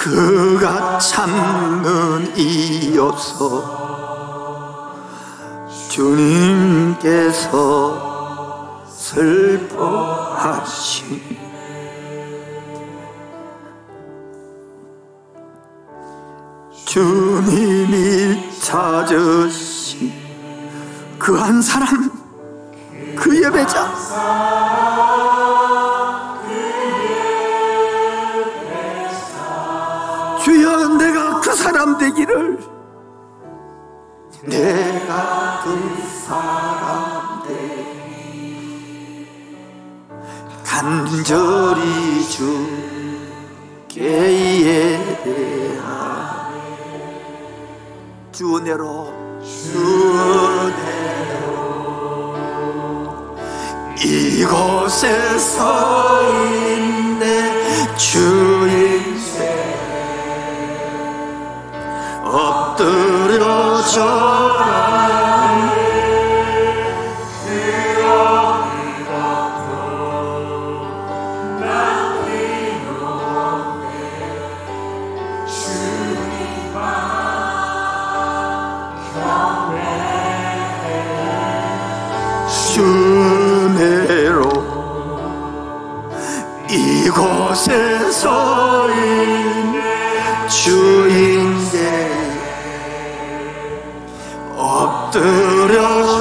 [0.00, 3.62] 그가 참는 이없어
[5.90, 7.52] 주님께서
[8.88, 10.40] 슬퍼하신
[16.86, 20.12] 주님이 찾으신
[21.18, 22.10] 그 한 사람
[23.14, 23.92] 그 예배자
[30.42, 32.58] 주여 내가 그 사람 되기를.
[34.42, 39.26] 내가 그 사람 되기
[40.64, 44.00] 간절히 주께
[44.64, 46.50] 예배하
[48.32, 49.12] 주 은혜로
[49.44, 49.78] 주
[50.58, 51.50] 은혜로.
[54.02, 57.96] 이곳에 서 있네.
[57.98, 58.39] 주
[63.98, 64.29] 엎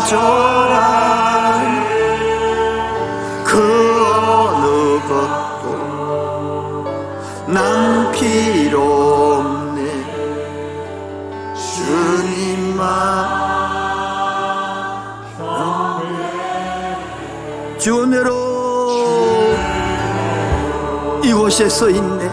[0.09, 1.61] 엎드려져라
[3.45, 3.53] 그
[4.33, 5.65] 어느 것도
[7.47, 8.81] 난 필요
[9.37, 9.79] 없네.
[11.55, 12.99] 주님만
[17.77, 18.29] 주내로
[21.23, 22.25] 이곳에 서 있네.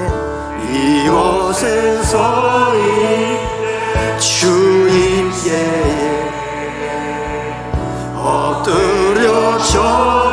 [0.72, 4.18] 이곳에 서 있네.
[4.18, 5.95] 주인께
[9.58, 10.25] your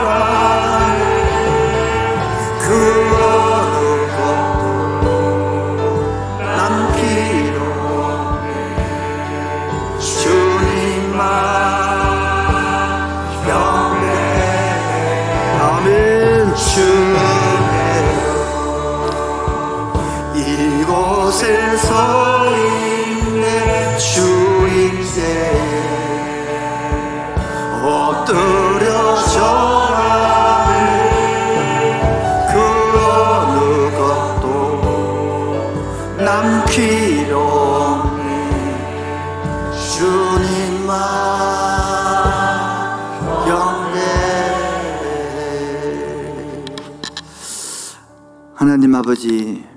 [48.56, 49.68] 하나님 아버지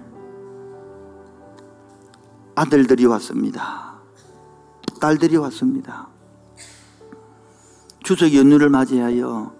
[2.54, 3.96] 아들들이 왔습니다.
[5.00, 6.06] 딸들이 왔습니다.
[8.04, 9.52] 추석 연휴를 맞이하여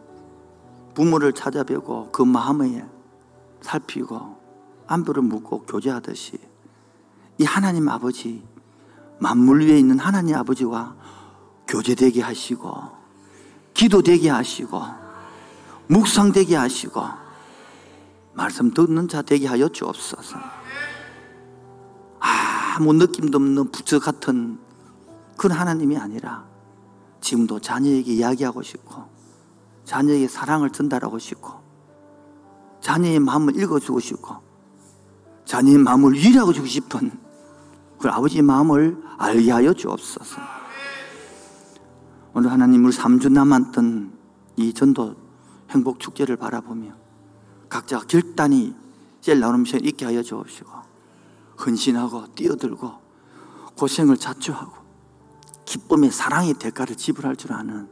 [0.95, 2.87] 부모를 찾아뵈고 그 마음에
[3.61, 4.37] 살피고
[4.87, 6.39] 안부를 묻고 교제하듯이
[7.39, 8.43] 이 하나님 아버지
[9.19, 10.95] 만물 위에 있는 하나님 아버지와
[11.69, 12.75] 교제되게 하시고
[13.75, 14.81] 기도되게 하시고
[15.89, 17.03] 묵상되게 하시고
[18.35, 20.39] 말씀 듣는 자 되게 하여 주옵소서.
[22.19, 24.59] 아무 느낌도 없는 부처 같은
[25.37, 26.45] 그런 하나님이 아니라
[27.21, 29.05] 지금도 자녀에게 이야기하고 싶고
[29.85, 31.53] 자녀에게 사랑을 전달하고 싶고
[32.81, 34.37] 자녀의 마음을 읽어주고 싶고
[35.47, 37.26] 자녀의 마음을 위로하고 주고 싶은
[38.07, 40.41] 그 아버지의 마음을 알게 하여 주옵소서
[42.35, 44.13] 오늘 하나님 우리 3주 남았던
[44.59, 45.17] 이 전도
[45.71, 46.93] 행복 축제를 바라보며
[47.69, 48.77] 각자 결단이
[49.21, 50.71] 제일 나오는 미션 있게 하여 주옵시고
[51.59, 52.93] 헌신하고 뛰어들고
[53.77, 54.73] 고생을 자초하고
[55.65, 57.89] 기쁨의 사랑의 대가를 지불할 줄 아는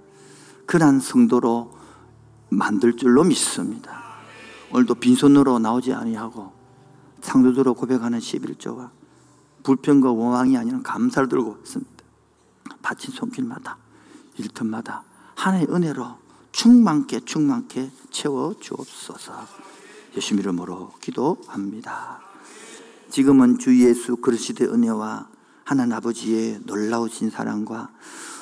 [0.67, 1.73] 그러한 성도로
[2.51, 4.01] 만들 줄로 믿습니다.
[4.71, 6.53] 오늘도 빈손으로 나오지 아니하고
[7.21, 8.91] 상도도로 고백하는 11조와
[9.65, 11.93] 불평과 원망이 아니라 감사를 들고 있습니다.
[12.83, 13.79] 바친 손길마다
[14.39, 15.03] 일터마다
[15.35, 16.19] 하나의 은혜로
[16.53, 19.33] 충만케 충만케 채워 주옵소서.
[20.17, 22.21] 예수 이름으로 기도합니다.
[23.11, 25.29] 지금은 주 예수 그리스도의 은혜와
[25.65, 27.91] 하나님 아버지의 놀라우신 사랑과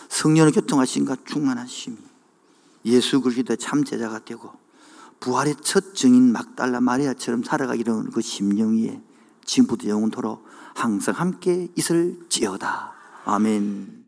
[0.08, 1.96] 성령의 교통하심과 충만하심이
[2.86, 4.52] 예수 그리스도의 참 제자가 되고
[5.20, 9.00] 부활의 첫 증인 막달라 마리아처럼 살아가기를 그 심령 위에
[9.44, 10.44] 지금부터 영원토록
[10.74, 12.92] 항상 함께 있을지어다.
[13.24, 14.01] 아멘.